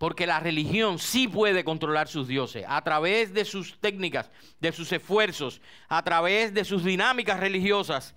Porque 0.00 0.26
la 0.26 0.40
religión 0.40 0.98
sí 0.98 1.28
puede 1.28 1.62
controlar 1.62 2.08
sus 2.08 2.26
dioses 2.26 2.64
a 2.66 2.80
través 2.80 3.34
de 3.34 3.44
sus 3.44 3.78
técnicas, 3.80 4.30
de 4.58 4.72
sus 4.72 4.90
esfuerzos, 4.92 5.60
a 5.90 6.02
través 6.02 6.54
de 6.54 6.64
sus 6.64 6.82
dinámicas 6.82 7.38
religiosas, 7.38 8.14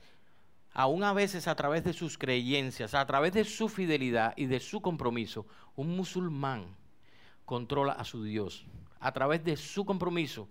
aún 0.72 1.04
a 1.04 1.12
veces 1.12 1.46
a 1.46 1.56
través 1.56 1.84
de 1.84 1.92
sus 1.92 2.18
creencias, 2.18 2.94
a 2.94 3.06
través 3.06 3.34
de 3.34 3.44
su 3.44 3.68
fidelidad 3.68 4.34
y 4.38 4.46
de 4.46 4.62
su 4.62 4.80
compromiso. 4.80 5.46
Un 5.76 5.94
musulmán 5.98 6.74
controla 7.44 7.92
a 7.92 8.06
su 8.06 8.24
Dios. 8.24 8.66
A 9.02 9.12
través 9.12 9.44
de 9.44 9.58
su 9.58 9.84
compromiso, 9.84 10.48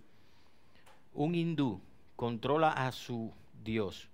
un 1.15 1.33
hindú 1.33 1.81
controla 2.15 2.73
a 2.73 2.91
su 2.91 3.33
Dios. 3.63 4.07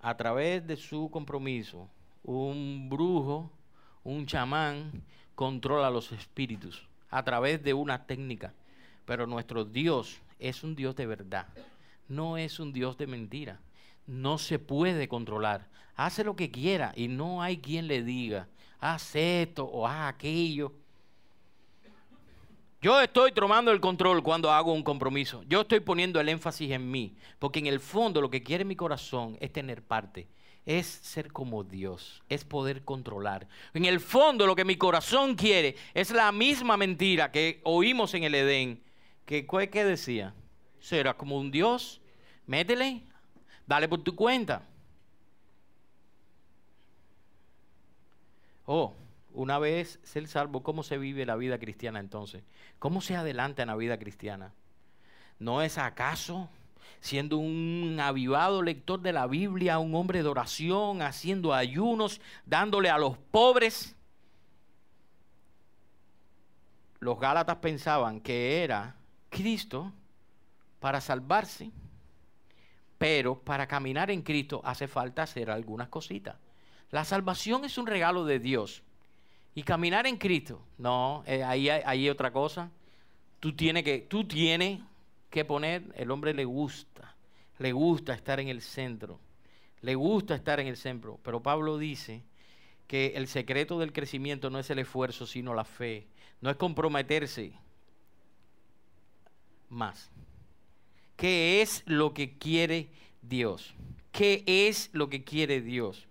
A 0.00 0.16
través 0.16 0.66
de 0.66 0.76
su 0.76 1.08
compromiso, 1.08 1.88
un 2.24 2.88
brujo, 2.90 3.48
un 4.02 4.26
chamán, 4.26 5.04
controla 5.34 5.90
los 5.90 6.12
espíritus 6.12 6.86
a 7.10 7.22
través 7.22 7.62
de 7.62 7.74
una 7.74 8.06
técnica. 8.06 8.54
Pero 9.04 9.26
nuestro 9.26 9.64
Dios 9.64 10.20
es 10.38 10.62
un 10.62 10.74
Dios 10.74 10.96
de 10.96 11.06
verdad, 11.06 11.46
no 12.08 12.36
es 12.36 12.60
un 12.60 12.72
Dios 12.72 12.96
de 12.96 13.06
mentira. 13.06 13.60
No 14.06 14.38
se 14.38 14.58
puede 14.58 15.08
controlar. 15.08 15.68
Hace 15.94 16.24
lo 16.24 16.34
que 16.34 16.50
quiera 16.50 16.92
y 16.96 17.08
no 17.08 17.42
hay 17.42 17.58
quien 17.58 17.86
le 17.86 18.02
diga, 18.02 18.48
haz 18.80 19.14
esto 19.14 19.64
o 19.64 19.86
haz 19.86 20.12
aquello. 20.12 20.72
Yo 22.80 23.00
estoy 23.00 23.30
tomando 23.30 23.70
el 23.70 23.80
control 23.80 24.24
cuando 24.24 24.50
hago 24.50 24.72
un 24.72 24.82
compromiso. 24.82 25.44
Yo 25.48 25.60
estoy 25.60 25.78
poniendo 25.78 26.18
el 26.20 26.28
énfasis 26.28 26.72
en 26.72 26.90
mí, 26.90 27.14
porque 27.38 27.60
en 27.60 27.66
el 27.66 27.78
fondo 27.78 28.20
lo 28.20 28.28
que 28.28 28.42
quiere 28.42 28.64
mi 28.64 28.74
corazón 28.74 29.36
es 29.40 29.52
tener 29.52 29.82
parte 29.82 30.26
es 30.64 30.86
ser 30.86 31.32
como 31.32 31.64
Dios, 31.64 32.22
es 32.28 32.44
poder 32.44 32.84
controlar. 32.84 33.48
En 33.74 33.84
el 33.84 34.00
fondo 34.00 34.46
lo 34.46 34.54
que 34.54 34.64
mi 34.64 34.76
corazón 34.76 35.34
quiere 35.34 35.76
es 35.94 36.10
la 36.10 36.30
misma 36.30 36.76
mentira 36.76 37.32
que 37.32 37.60
oímos 37.64 38.14
en 38.14 38.24
el 38.24 38.34
Edén. 38.34 38.82
Que, 39.26 39.46
¿Qué 39.46 39.84
decía? 39.84 40.34
Será 40.80 41.14
como 41.14 41.38
un 41.38 41.50
Dios, 41.50 42.00
métele, 42.46 43.02
dale 43.66 43.88
por 43.88 44.02
tu 44.02 44.14
cuenta. 44.14 44.62
Oh, 48.66 48.94
una 49.34 49.58
vez 49.58 49.98
ser 50.02 50.28
salvo, 50.28 50.62
¿cómo 50.62 50.82
se 50.82 50.98
vive 50.98 51.26
la 51.26 51.36
vida 51.36 51.58
cristiana 51.58 51.98
entonces? 51.98 52.44
¿Cómo 52.78 53.00
se 53.00 53.16
adelanta 53.16 53.62
en 53.62 53.68
la 53.68 53.76
vida 53.76 53.98
cristiana? 53.98 54.52
¿No 55.38 55.62
es 55.62 55.78
acaso 55.78 56.48
siendo 57.00 57.38
un 57.38 57.98
avivado 58.00 58.62
lector 58.62 59.00
de 59.00 59.12
la 59.12 59.26
Biblia, 59.26 59.78
un 59.78 59.94
hombre 59.94 60.22
de 60.22 60.28
oración, 60.28 61.02
haciendo 61.02 61.52
ayunos, 61.54 62.20
dándole 62.46 62.90
a 62.90 62.98
los 62.98 63.18
pobres. 63.18 63.96
Los 67.00 67.18
Gálatas 67.18 67.56
pensaban 67.56 68.20
que 68.20 68.62
era 68.62 68.96
Cristo 69.28 69.92
para 70.78 71.00
salvarse, 71.00 71.70
pero 72.98 73.38
para 73.38 73.66
caminar 73.66 74.10
en 74.10 74.22
Cristo 74.22 74.60
hace 74.64 74.86
falta 74.86 75.22
hacer 75.22 75.50
algunas 75.50 75.88
cositas. 75.88 76.36
La 76.90 77.04
salvación 77.04 77.64
es 77.64 77.78
un 77.78 77.86
regalo 77.86 78.24
de 78.24 78.38
Dios. 78.38 78.82
Y 79.54 79.64
caminar 79.64 80.06
en 80.06 80.16
Cristo, 80.16 80.62
no, 80.78 81.24
eh, 81.26 81.42
ahí, 81.42 81.68
hay 81.68 82.08
otra 82.08 82.32
cosa. 82.32 82.70
Tú 83.40 83.54
tienes 83.54 83.82
que, 83.82 83.98
tú 83.98 84.24
tienes 84.24 84.80
que 85.32 85.44
poner, 85.44 85.82
el 85.96 86.10
hombre 86.10 86.34
le 86.34 86.44
gusta, 86.44 87.16
le 87.58 87.72
gusta 87.72 88.12
estar 88.12 88.38
en 88.38 88.48
el 88.48 88.60
centro, 88.60 89.18
le 89.80 89.94
gusta 89.96 90.36
estar 90.36 90.60
en 90.60 90.68
el 90.68 90.76
centro. 90.76 91.18
Pero 91.24 91.42
Pablo 91.42 91.78
dice 91.78 92.22
que 92.86 93.14
el 93.16 93.26
secreto 93.26 93.78
del 93.78 93.92
crecimiento 93.92 94.50
no 94.50 94.58
es 94.58 94.68
el 94.70 94.78
esfuerzo, 94.78 95.26
sino 95.26 95.54
la 95.54 95.64
fe. 95.64 96.06
No 96.42 96.50
es 96.50 96.56
comprometerse 96.56 97.54
más. 99.70 100.10
¿Qué 101.16 101.62
es 101.62 101.82
lo 101.86 102.12
que 102.12 102.36
quiere 102.36 102.90
Dios? 103.22 103.74
¿Qué 104.12 104.44
es 104.46 104.90
lo 104.92 105.08
que 105.08 105.24
quiere 105.24 105.62
Dios? 105.62 106.06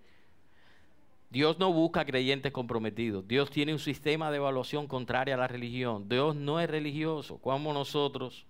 Dios 1.29 1.59
no 1.59 1.71
busca 1.71 2.05
creyentes 2.05 2.51
comprometidos. 2.51 3.27
Dios 3.27 3.51
tiene 3.51 3.73
un 3.73 3.79
sistema 3.79 4.31
de 4.31 4.37
evaluación 4.37 4.87
contrario 4.87 5.35
a 5.35 5.37
la 5.37 5.47
religión. 5.47 6.09
Dios 6.09 6.35
no 6.35 6.59
es 6.59 6.69
religioso, 6.69 7.37
como 7.37 7.71
nosotros 7.71 8.45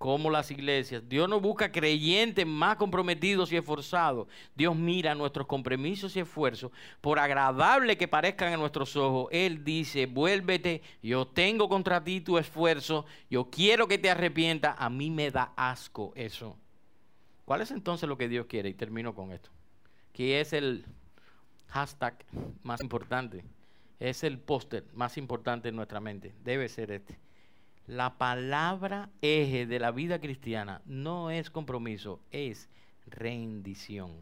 como 0.00 0.30
las 0.30 0.50
iglesias. 0.50 1.06
Dios 1.06 1.28
no 1.28 1.42
busca 1.42 1.70
creyentes 1.70 2.46
más 2.46 2.76
comprometidos 2.76 3.52
y 3.52 3.58
esforzados. 3.58 4.28
Dios 4.56 4.74
mira 4.74 5.14
nuestros 5.14 5.46
compromisos 5.46 6.16
y 6.16 6.20
esfuerzos, 6.20 6.72
por 7.02 7.18
agradable 7.18 7.98
que 7.98 8.08
parezcan 8.08 8.50
en 8.50 8.60
nuestros 8.60 8.96
ojos. 8.96 9.28
Él 9.30 9.62
dice, 9.62 10.06
vuélvete, 10.06 10.80
yo 11.02 11.26
tengo 11.26 11.68
contra 11.68 12.02
ti 12.02 12.22
tu 12.22 12.38
esfuerzo, 12.38 13.04
yo 13.28 13.50
quiero 13.50 13.88
que 13.88 13.98
te 13.98 14.08
arrepientas. 14.08 14.74
A 14.78 14.88
mí 14.88 15.10
me 15.10 15.30
da 15.30 15.52
asco 15.54 16.14
eso. 16.16 16.56
¿Cuál 17.44 17.60
es 17.60 17.70
entonces 17.70 18.08
lo 18.08 18.16
que 18.16 18.30
Dios 18.30 18.46
quiere? 18.46 18.70
Y 18.70 18.74
termino 18.74 19.14
con 19.14 19.32
esto. 19.32 19.50
Que 20.14 20.40
es 20.40 20.54
el 20.54 20.86
hashtag 21.66 22.24
más 22.62 22.80
importante. 22.80 23.44
Es 23.98 24.24
el 24.24 24.38
póster 24.38 24.86
más 24.94 25.18
importante 25.18 25.68
en 25.68 25.76
nuestra 25.76 26.00
mente. 26.00 26.34
Debe 26.42 26.70
ser 26.70 26.90
este 26.90 27.18
la 27.90 28.18
palabra 28.18 29.10
eje 29.20 29.66
de 29.66 29.80
la 29.80 29.90
vida 29.90 30.20
cristiana 30.20 30.80
no 30.86 31.32
es 31.32 31.50
compromiso, 31.50 32.20
es 32.30 32.68
rendición. 33.04 34.12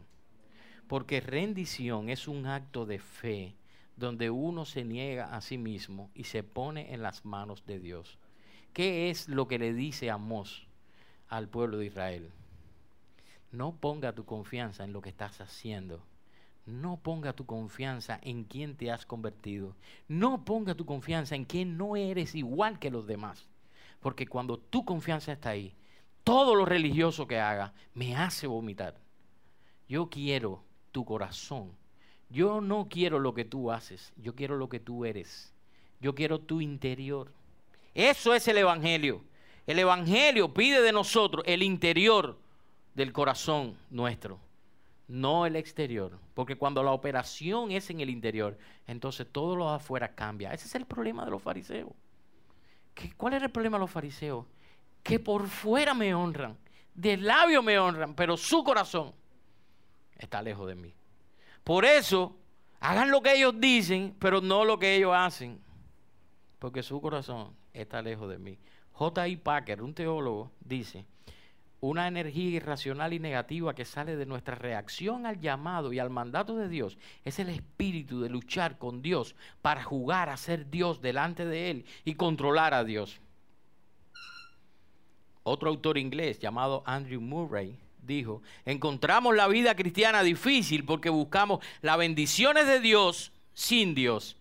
Porque 0.87 1.21
rendición 1.21 2.09
es 2.09 2.27
un 2.27 2.47
acto 2.47 2.87
de 2.87 2.97
fe 2.97 3.53
donde 3.95 4.31
uno 4.31 4.65
se 4.65 4.83
niega 4.83 5.35
a 5.35 5.41
sí 5.41 5.59
mismo 5.59 6.09
y 6.15 6.23
se 6.23 6.41
pone 6.41 6.95
en 6.95 7.03
las 7.03 7.25
manos 7.25 7.63
de 7.67 7.79
Dios. 7.79 8.17
¿Qué 8.73 9.11
es 9.11 9.29
lo 9.29 9.47
que 9.47 9.59
le 9.59 9.71
dice 9.71 10.09
Amós 10.09 10.65
al 11.27 11.47
pueblo 11.47 11.77
de 11.77 11.85
Israel? 11.85 12.31
No 13.51 13.75
ponga 13.75 14.13
tu 14.13 14.25
confianza 14.25 14.83
en 14.83 14.93
lo 14.93 15.01
que 15.01 15.09
estás 15.09 15.41
haciendo. 15.41 16.01
No 16.65 16.97
ponga 16.97 17.33
tu 17.33 17.45
confianza 17.45 18.19
en 18.23 18.45
quien 18.45 18.75
te 18.75 18.89
has 18.89 19.05
convertido. 19.05 19.75
No 20.07 20.43
ponga 20.43 20.73
tu 20.73 20.87
confianza 20.87 21.35
en 21.35 21.45
quien 21.45 21.77
no 21.77 21.95
eres 21.95 22.33
igual 22.33 22.79
que 22.79 22.89
los 22.89 23.05
demás. 23.05 23.48
Porque 23.99 24.27
cuando 24.27 24.57
tu 24.57 24.85
confianza 24.85 25.31
está 25.31 25.49
ahí, 25.49 25.75
todo 26.23 26.55
lo 26.55 26.65
religioso 26.65 27.27
que 27.27 27.39
haga 27.39 27.73
me 27.93 28.15
hace 28.15 28.47
vomitar. 28.47 28.95
Yo 29.87 30.09
quiero 30.09 30.63
tu 30.91 31.03
corazón. 31.05 31.71
Yo 32.29 32.61
no 32.61 32.87
quiero 32.89 33.19
lo 33.19 33.33
que 33.33 33.45
tú 33.45 33.71
haces, 33.71 34.13
yo 34.15 34.35
quiero 34.35 34.55
lo 34.55 34.69
que 34.69 34.79
tú 34.79 35.03
eres. 35.03 35.51
Yo 35.99 36.13
quiero 36.13 36.39
tu 36.39 36.61
interior. 36.61 37.31
Eso 37.95 38.33
es 38.33 38.47
el 38.47 38.59
Evangelio. 38.59 39.23
El 39.65 39.79
Evangelio 39.79 40.53
pide 40.53 40.81
de 40.81 40.91
nosotros 40.91 41.43
el 41.47 41.63
interior 41.63 42.37
del 42.93 43.11
corazón 43.11 43.75
nuestro, 43.89 44.39
no 45.07 45.45
el 45.45 45.55
exterior. 45.55 46.19
Porque 46.33 46.55
cuando 46.55 46.83
la 46.83 46.91
operación 46.91 47.71
es 47.71 47.89
en 47.89 47.99
el 47.99 48.09
interior, 48.09 48.57
entonces 48.87 49.27
todo 49.31 49.55
lo 49.55 49.69
afuera 49.69 50.13
cambia. 50.15 50.53
Ese 50.53 50.67
es 50.67 50.75
el 50.75 50.85
problema 50.85 51.25
de 51.25 51.31
los 51.31 51.41
fariseos. 51.41 51.91
¿Cuál 53.17 53.33
era 53.33 53.45
el 53.45 53.51
problema 53.51 53.77
de 53.77 53.81
los 53.81 53.91
fariseos? 53.91 54.45
Que 55.03 55.19
por 55.19 55.47
fuera 55.47 55.93
me 55.93 56.13
honran, 56.13 56.57
de 56.93 57.17
labio 57.17 57.63
me 57.63 57.79
honran, 57.79 58.13
pero 58.13 58.35
su 58.35 58.63
corazón 58.63 59.13
está 60.17 60.41
lejos 60.41 60.67
de 60.67 60.75
mí. 60.75 60.93
Por 61.63 61.85
eso, 61.85 62.35
hagan 62.79 63.11
lo 63.11 63.21
que 63.21 63.35
ellos 63.35 63.53
dicen, 63.57 64.15
pero 64.19 64.41
no 64.41 64.65
lo 64.65 64.77
que 64.77 64.95
ellos 64.95 65.13
hacen, 65.15 65.59
porque 66.59 66.83
su 66.83 66.99
corazón 66.99 67.55
está 67.73 68.01
lejos 68.01 68.29
de 68.29 68.37
mí. 68.37 68.57
J.I. 68.91 69.37
Packer, 69.37 69.81
un 69.81 69.93
teólogo, 69.93 70.51
dice, 70.59 71.05
una 71.81 72.07
energía 72.07 72.49
irracional 72.49 73.13
y 73.13 73.19
negativa 73.19 73.73
que 73.73 73.85
sale 73.85 74.17
de 74.17 74.25
nuestra 74.25 74.55
reacción 74.55 75.25
al 75.25 75.39
llamado 75.39 75.93
y 75.93 75.99
al 75.99 76.09
mandato 76.09 76.57
de 76.57 76.67
Dios 76.67 76.97
es 77.23 77.39
el 77.39 77.49
espíritu 77.49 78.21
de 78.21 78.29
luchar 78.29 78.77
con 78.77 79.01
Dios 79.01 79.35
para 79.61 79.83
jugar 79.83 80.29
a 80.29 80.37
ser 80.37 80.69
Dios 80.69 81.01
delante 81.01 81.45
de 81.45 81.71
Él 81.71 81.85
y 82.03 82.15
controlar 82.15 82.73
a 82.73 82.83
Dios. 82.83 83.21
Otro 85.43 85.69
autor 85.69 85.97
inglés 85.97 86.39
llamado 86.39 86.83
Andrew 86.85 87.21
Murray 87.21 87.77
dijo, 88.01 88.41
encontramos 88.65 89.35
la 89.35 89.47
vida 89.47 89.75
cristiana 89.75 90.21
difícil 90.21 90.83
porque 90.83 91.09
buscamos 91.09 91.63
las 91.81 91.97
bendiciones 91.97 92.67
de 92.67 92.81
Dios 92.81 93.31
sin 93.53 93.95
Dios. 93.95 94.35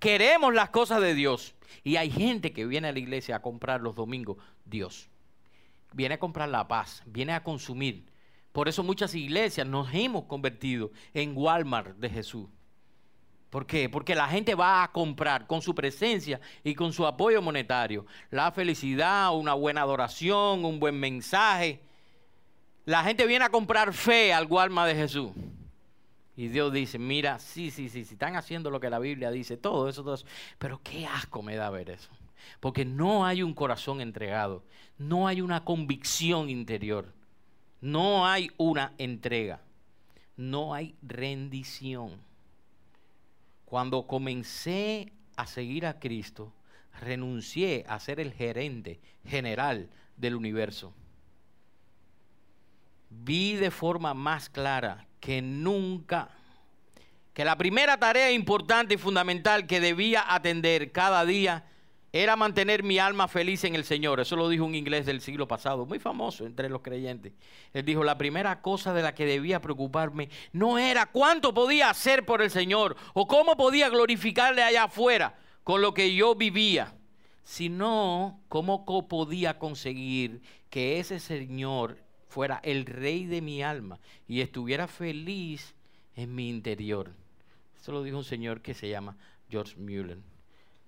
Queremos 0.00 0.52
las 0.54 0.70
cosas 0.70 1.00
de 1.00 1.14
Dios. 1.14 1.54
Y 1.84 1.96
hay 1.96 2.10
gente 2.10 2.52
que 2.52 2.66
viene 2.66 2.88
a 2.88 2.92
la 2.92 2.98
iglesia 2.98 3.36
a 3.36 3.42
comprar 3.42 3.80
los 3.80 3.94
domingos 3.94 4.38
Dios 4.64 5.08
viene 5.92 6.14
a 6.14 6.20
comprar 6.20 6.48
la 6.48 6.68
paz, 6.68 7.02
viene 7.06 7.32
a 7.32 7.42
consumir. 7.42 8.06
Por 8.52 8.68
eso 8.68 8.82
muchas 8.82 9.14
iglesias 9.14 9.66
nos 9.66 9.92
hemos 9.94 10.24
convertido 10.24 10.90
en 11.14 11.36
Walmart 11.36 11.96
de 11.96 12.10
Jesús. 12.10 12.48
¿Por 13.50 13.66
qué? 13.66 13.88
Porque 13.88 14.14
la 14.14 14.28
gente 14.28 14.54
va 14.54 14.84
a 14.84 14.92
comprar 14.92 15.46
con 15.46 15.60
su 15.60 15.74
presencia 15.74 16.40
y 16.62 16.74
con 16.74 16.92
su 16.92 17.04
apoyo 17.04 17.42
monetario 17.42 18.06
la 18.30 18.52
felicidad, 18.52 19.36
una 19.36 19.54
buena 19.54 19.82
adoración, 19.82 20.64
un 20.64 20.78
buen 20.78 20.98
mensaje, 20.98 21.80
La 22.86 23.04
gente 23.04 23.26
viene 23.26 23.44
a 23.44 23.50
comprar 23.50 23.92
fe 23.92 24.32
al 24.32 24.48
alma 24.56 24.86
de 24.86 24.94
Jesús. 24.94 25.32
Y 26.36 26.48
Dios 26.48 26.72
dice, 26.72 26.98
mira, 26.98 27.38
sí, 27.38 27.70
sí, 27.70 27.88
sí, 27.88 28.04
sí, 28.04 28.14
están 28.14 28.34
haciendo 28.34 28.70
lo 28.70 28.80
que 28.80 28.88
la 28.88 28.98
Biblia 28.98 29.30
dice, 29.30 29.56
todo 29.56 29.88
eso, 29.88 30.02
todo 30.02 30.14
eso. 30.14 30.26
Pero 30.58 30.80
qué 30.82 31.06
asco 31.06 31.42
me 31.42 31.54
da 31.54 31.68
ver 31.70 31.90
eso. 31.90 32.10
Porque 32.60 32.84
no 32.84 33.24
hay 33.24 33.42
un 33.42 33.54
corazón 33.54 34.00
entregado, 34.00 34.64
no 34.98 35.26
hay 35.26 35.40
una 35.40 35.64
convicción 35.64 36.50
interior, 36.50 37.12
no 37.80 38.26
hay 38.26 38.50
una 38.56 38.92
entrega, 38.98 39.60
no 40.36 40.74
hay 40.74 40.94
rendición. 41.02 42.20
Cuando 43.64 44.06
comencé 44.06 45.12
a 45.36 45.46
seguir 45.46 45.86
a 45.86 45.98
Cristo, 45.98 46.52
renuncié 47.00 47.84
a 47.88 47.98
ser 47.98 48.20
el 48.20 48.32
gerente 48.32 49.00
general 49.24 49.88
del 50.16 50.34
universo. 50.34 50.92
Vi 53.10 53.54
de 53.54 53.70
forma 53.70 54.14
más 54.14 54.48
clara 54.48 55.06
que 55.18 55.42
nunca, 55.42 56.30
que 57.34 57.44
la 57.44 57.56
primera 57.56 57.98
tarea 57.98 58.30
importante 58.32 58.94
y 58.94 58.98
fundamental 58.98 59.66
que 59.66 59.80
debía 59.80 60.34
atender 60.34 60.92
cada 60.92 61.24
día 61.24 61.64
era 62.12 62.34
mantener 62.36 62.82
mi 62.82 62.98
alma 62.98 63.28
feliz 63.28 63.64
en 63.64 63.74
el 63.74 63.84
Señor. 63.84 64.20
Eso 64.20 64.36
lo 64.36 64.48
dijo 64.48 64.64
un 64.64 64.74
inglés 64.74 65.06
del 65.06 65.20
siglo 65.20 65.46
pasado, 65.46 65.86
muy 65.86 65.98
famoso 65.98 66.44
entre 66.44 66.68
los 66.68 66.82
creyentes. 66.82 67.32
Él 67.72 67.84
dijo, 67.84 68.02
la 68.02 68.18
primera 68.18 68.62
cosa 68.62 68.92
de 68.92 69.02
la 69.02 69.14
que 69.14 69.26
debía 69.26 69.60
preocuparme 69.60 70.28
no 70.52 70.78
era 70.78 71.06
cuánto 71.06 71.54
podía 71.54 71.90
hacer 71.90 72.26
por 72.26 72.42
el 72.42 72.50
Señor 72.50 72.96
o 73.14 73.26
cómo 73.26 73.56
podía 73.56 73.88
glorificarle 73.88 74.62
allá 74.62 74.84
afuera 74.84 75.38
con 75.62 75.82
lo 75.82 75.94
que 75.94 76.14
yo 76.14 76.34
vivía, 76.34 76.94
sino 77.44 78.40
cómo 78.48 78.84
podía 79.08 79.58
conseguir 79.58 80.42
que 80.68 80.98
ese 80.98 81.20
Señor 81.20 81.98
fuera 82.26 82.60
el 82.62 82.86
rey 82.86 83.26
de 83.26 83.40
mi 83.40 83.62
alma 83.62 84.00
y 84.26 84.40
estuviera 84.40 84.86
feliz 84.86 85.74
en 86.14 86.34
mi 86.34 86.48
interior. 86.48 87.12
Eso 87.80 87.92
lo 87.92 88.02
dijo 88.02 88.18
un 88.18 88.24
señor 88.24 88.60
que 88.60 88.74
se 88.74 88.88
llama 88.88 89.16
George 89.48 89.76
Muller. 89.76 90.18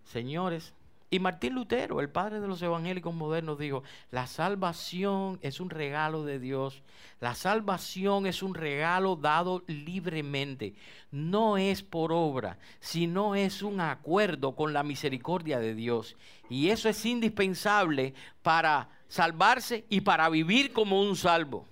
Señores, 0.05 0.75
y 1.13 1.19
Martín 1.19 1.55
Lutero, 1.55 2.01
el 2.01 2.09
padre 2.09 2.41
de 2.41 2.49
los 2.49 2.63
evangélicos 2.63 3.13
modernos, 3.13 3.59
dijo, 3.59 3.83
la 4.11 4.27
salvación 4.27 5.39
es 5.43 5.61
un 5.61 5.69
regalo 5.69 6.25
de 6.25 6.39
Dios. 6.39 6.83
La 7.21 7.35
salvación 7.35 8.25
es 8.27 8.43
un 8.43 8.55
regalo 8.55 9.15
dado 9.17 9.63
libremente. 9.67 10.75
No 11.11 11.59
es 11.59 11.83
por 11.83 12.15
obra, 12.15 12.57
sino 12.81 13.35
es 13.35 13.61
un 13.61 13.83
acuerdo 13.83 14.57
con 14.57 14.73
la 14.73 14.83
misericordia 14.83 15.59
de 15.59 15.75
Dios. 15.75 16.17
Y 16.49 16.71
eso 16.71 16.89
es 16.89 17.05
indispensable 17.05 18.15
para 18.41 18.89
salvarse 19.07 19.85
y 19.91 20.01
para 20.01 20.31
vivir 20.31 20.73
como 20.73 21.03
un 21.03 21.15
salvo. 21.15 21.69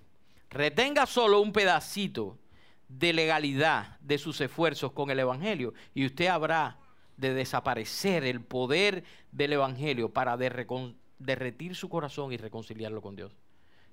Retenga 0.50 1.06
solo 1.06 1.40
un 1.40 1.54
pedacito 1.54 2.36
de 2.88 3.14
legalidad 3.14 3.98
de 4.00 4.18
sus 4.18 4.38
esfuerzos 4.42 4.92
con 4.92 5.10
el 5.10 5.20
Evangelio 5.20 5.72
y 5.94 6.04
usted 6.04 6.26
habrá 6.26 6.79
de 7.20 7.34
desaparecer 7.34 8.24
el 8.24 8.40
poder 8.40 9.04
del 9.30 9.52
Evangelio 9.52 10.10
para 10.12 10.36
derretir 10.36 11.76
su 11.76 11.88
corazón 11.88 12.32
y 12.32 12.38
reconciliarlo 12.38 13.02
con 13.02 13.14
Dios. 13.14 13.36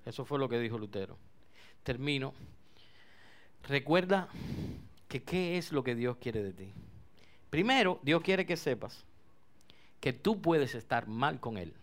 Eso 0.05 0.23
fue 0.23 0.39
lo 0.39 0.47
que 0.47 0.59
dijo 0.59 0.77
Lutero. 0.77 1.17
Termino. 1.83 2.33
Recuerda 3.67 4.29
que 5.09 5.23
qué 5.23 5.57
es 5.57 5.73
lo 5.73 5.83
que 5.83 5.95
Dios 5.95 6.17
quiere 6.17 6.41
de 6.41 6.53
ti. 6.53 6.71
Primero, 7.49 7.99
Dios 8.03 8.21
quiere 8.21 8.45
que 8.45 8.55
sepas 8.55 9.05
que 9.99 10.13
tú 10.13 10.41
puedes 10.41 10.75
estar 10.75 11.07
mal 11.07 11.39
con 11.39 11.57
Él 11.57 11.73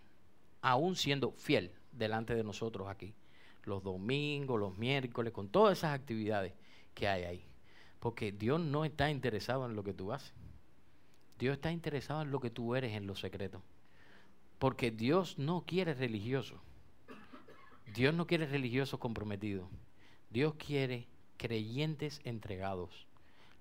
aún 0.62 0.96
siendo 0.96 1.32
fiel 1.32 1.72
delante 1.92 2.34
de 2.34 2.42
nosotros 2.42 2.88
aquí, 2.88 3.14
los 3.64 3.82
domingos, 3.82 4.58
los 4.58 4.78
miércoles, 4.78 5.32
con 5.32 5.48
todas 5.48 5.76
esas 5.76 5.92
actividades 5.94 6.54
que 6.94 7.06
hay 7.06 7.24
ahí. 7.24 7.44
Porque 8.00 8.32
Dios 8.32 8.60
no 8.60 8.86
está 8.86 9.10
interesado 9.10 9.66
en 9.66 9.76
lo 9.76 9.84
que 9.84 9.92
tú 9.92 10.12
haces. 10.12 10.32
Dios 11.38 11.54
está 11.54 11.72
interesado 11.72 12.22
en 12.22 12.30
lo 12.30 12.40
que 12.40 12.50
tú 12.50 12.74
eres 12.74 12.92
en 12.92 13.06
lo 13.06 13.14
secreto. 13.14 13.62
Porque 14.58 14.90
Dios 14.90 15.38
no 15.38 15.64
quiere 15.66 15.94
religiosos. 15.94 16.60
Dios 17.94 18.14
no 18.14 18.26
quiere 18.26 18.46
religiosos 18.46 18.98
comprometidos. 18.98 19.68
Dios 20.30 20.54
quiere 20.54 21.06
creyentes 21.36 22.20
entregados. 22.24 23.06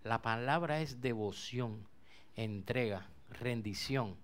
La 0.03 0.21
palabra 0.21 0.81
es 0.81 1.01
devoción, 1.01 1.87
entrega, 2.35 3.07
rendición. 3.29 4.15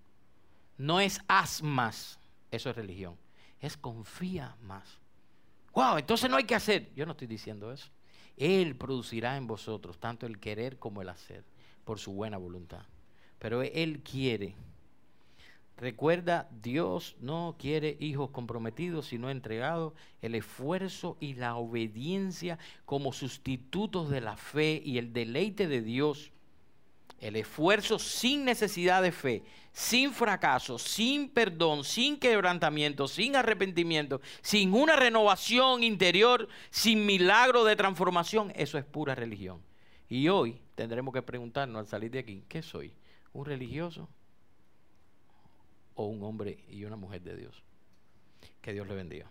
No 0.78 1.00
es 1.00 1.20
asmas, 1.28 2.18
eso 2.50 2.70
es 2.70 2.76
religión. 2.76 3.16
Es 3.60 3.76
confía 3.76 4.56
más. 4.62 4.98
Wow, 5.72 5.98
entonces 5.98 6.30
no 6.30 6.36
hay 6.36 6.44
que 6.44 6.54
hacer. 6.54 6.92
Yo 6.94 7.06
no 7.06 7.12
estoy 7.12 7.26
diciendo 7.26 7.72
eso. 7.72 7.88
Él 8.36 8.74
producirá 8.76 9.36
en 9.36 9.46
vosotros 9.46 9.98
tanto 9.98 10.26
el 10.26 10.40
querer 10.40 10.78
como 10.78 11.02
el 11.02 11.08
hacer, 11.08 11.44
por 11.84 11.98
su 11.98 12.12
buena 12.12 12.38
voluntad. 12.38 12.86
Pero 13.40 13.62
Él 13.62 14.00
quiere. 14.04 14.54
Recuerda, 15.76 16.48
Dios 16.62 17.16
no 17.20 17.56
quiere 17.58 17.96
hijos 17.98 18.30
comprometidos, 18.30 19.06
sino 19.06 19.30
entregados. 19.30 19.94
El 20.22 20.36
esfuerzo 20.36 21.16
y 21.18 21.34
la 21.34 21.56
obediencia 21.56 22.60
como 22.84 23.12
sustitutos 23.12 24.10
de 24.10 24.20
la 24.20 24.36
fe 24.36 24.80
y 24.84 24.98
el 24.98 25.12
deleite 25.12 25.66
de 25.66 25.82
Dios 25.82 26.30
el 27.20 27.36
esfuerzo 27.36 27.98
sin 27.98 28.44
necesidad 28.44 29.02
de 29.02 29.12
fe, 29.12 29.42
sin 29.72 30.12
fracaso, 30.12 30.78
sin 30.78 31.28
perdón, 31.28 31.84
sin 31.84 32.18
quebrantamiento, 32.18 33.06
sin 33.06 33.36
arrepentimiento, 33.36 34.20
sin 34.40 34.72
una 34.72 34.96
renovación 34.96 35.82
interior, 35.82 36.48
sin 36.70 37.04
milagro 37.04 37.64
de 37.64 37.76
transformación, 37.76 38.52
eso 38.56 38.78
es 38.78 38.84
pura 38.84 39.14
religión. 39.14 39.60
Y 40.08 40.28
hoy 40.28 40.60
tendremos 40.74 41.14
que 41.14 41.22
preguntarnos 41.22 41.80
al 41.80 41.86
salir 41.86 42.10
de 42.10 42.20
aquí, 42.20 42.42
¿qué 42.48 42.62
soy? 42.62 42.92
¿Un 43.32 43.44
religioso 43.44 44.08
o 45.94 46.06
un 46.06 46.22
hombre 46.22 46.64
y 46.68 46.84
una 46.84 46.96
mujer 46.96 47.22
de 47.22 47.36
Dios? 47.36 47.62
Que 48.60 48.72
Dios 48.72 48.86
le 48.88 48.94
bendiga. 48.94 49.30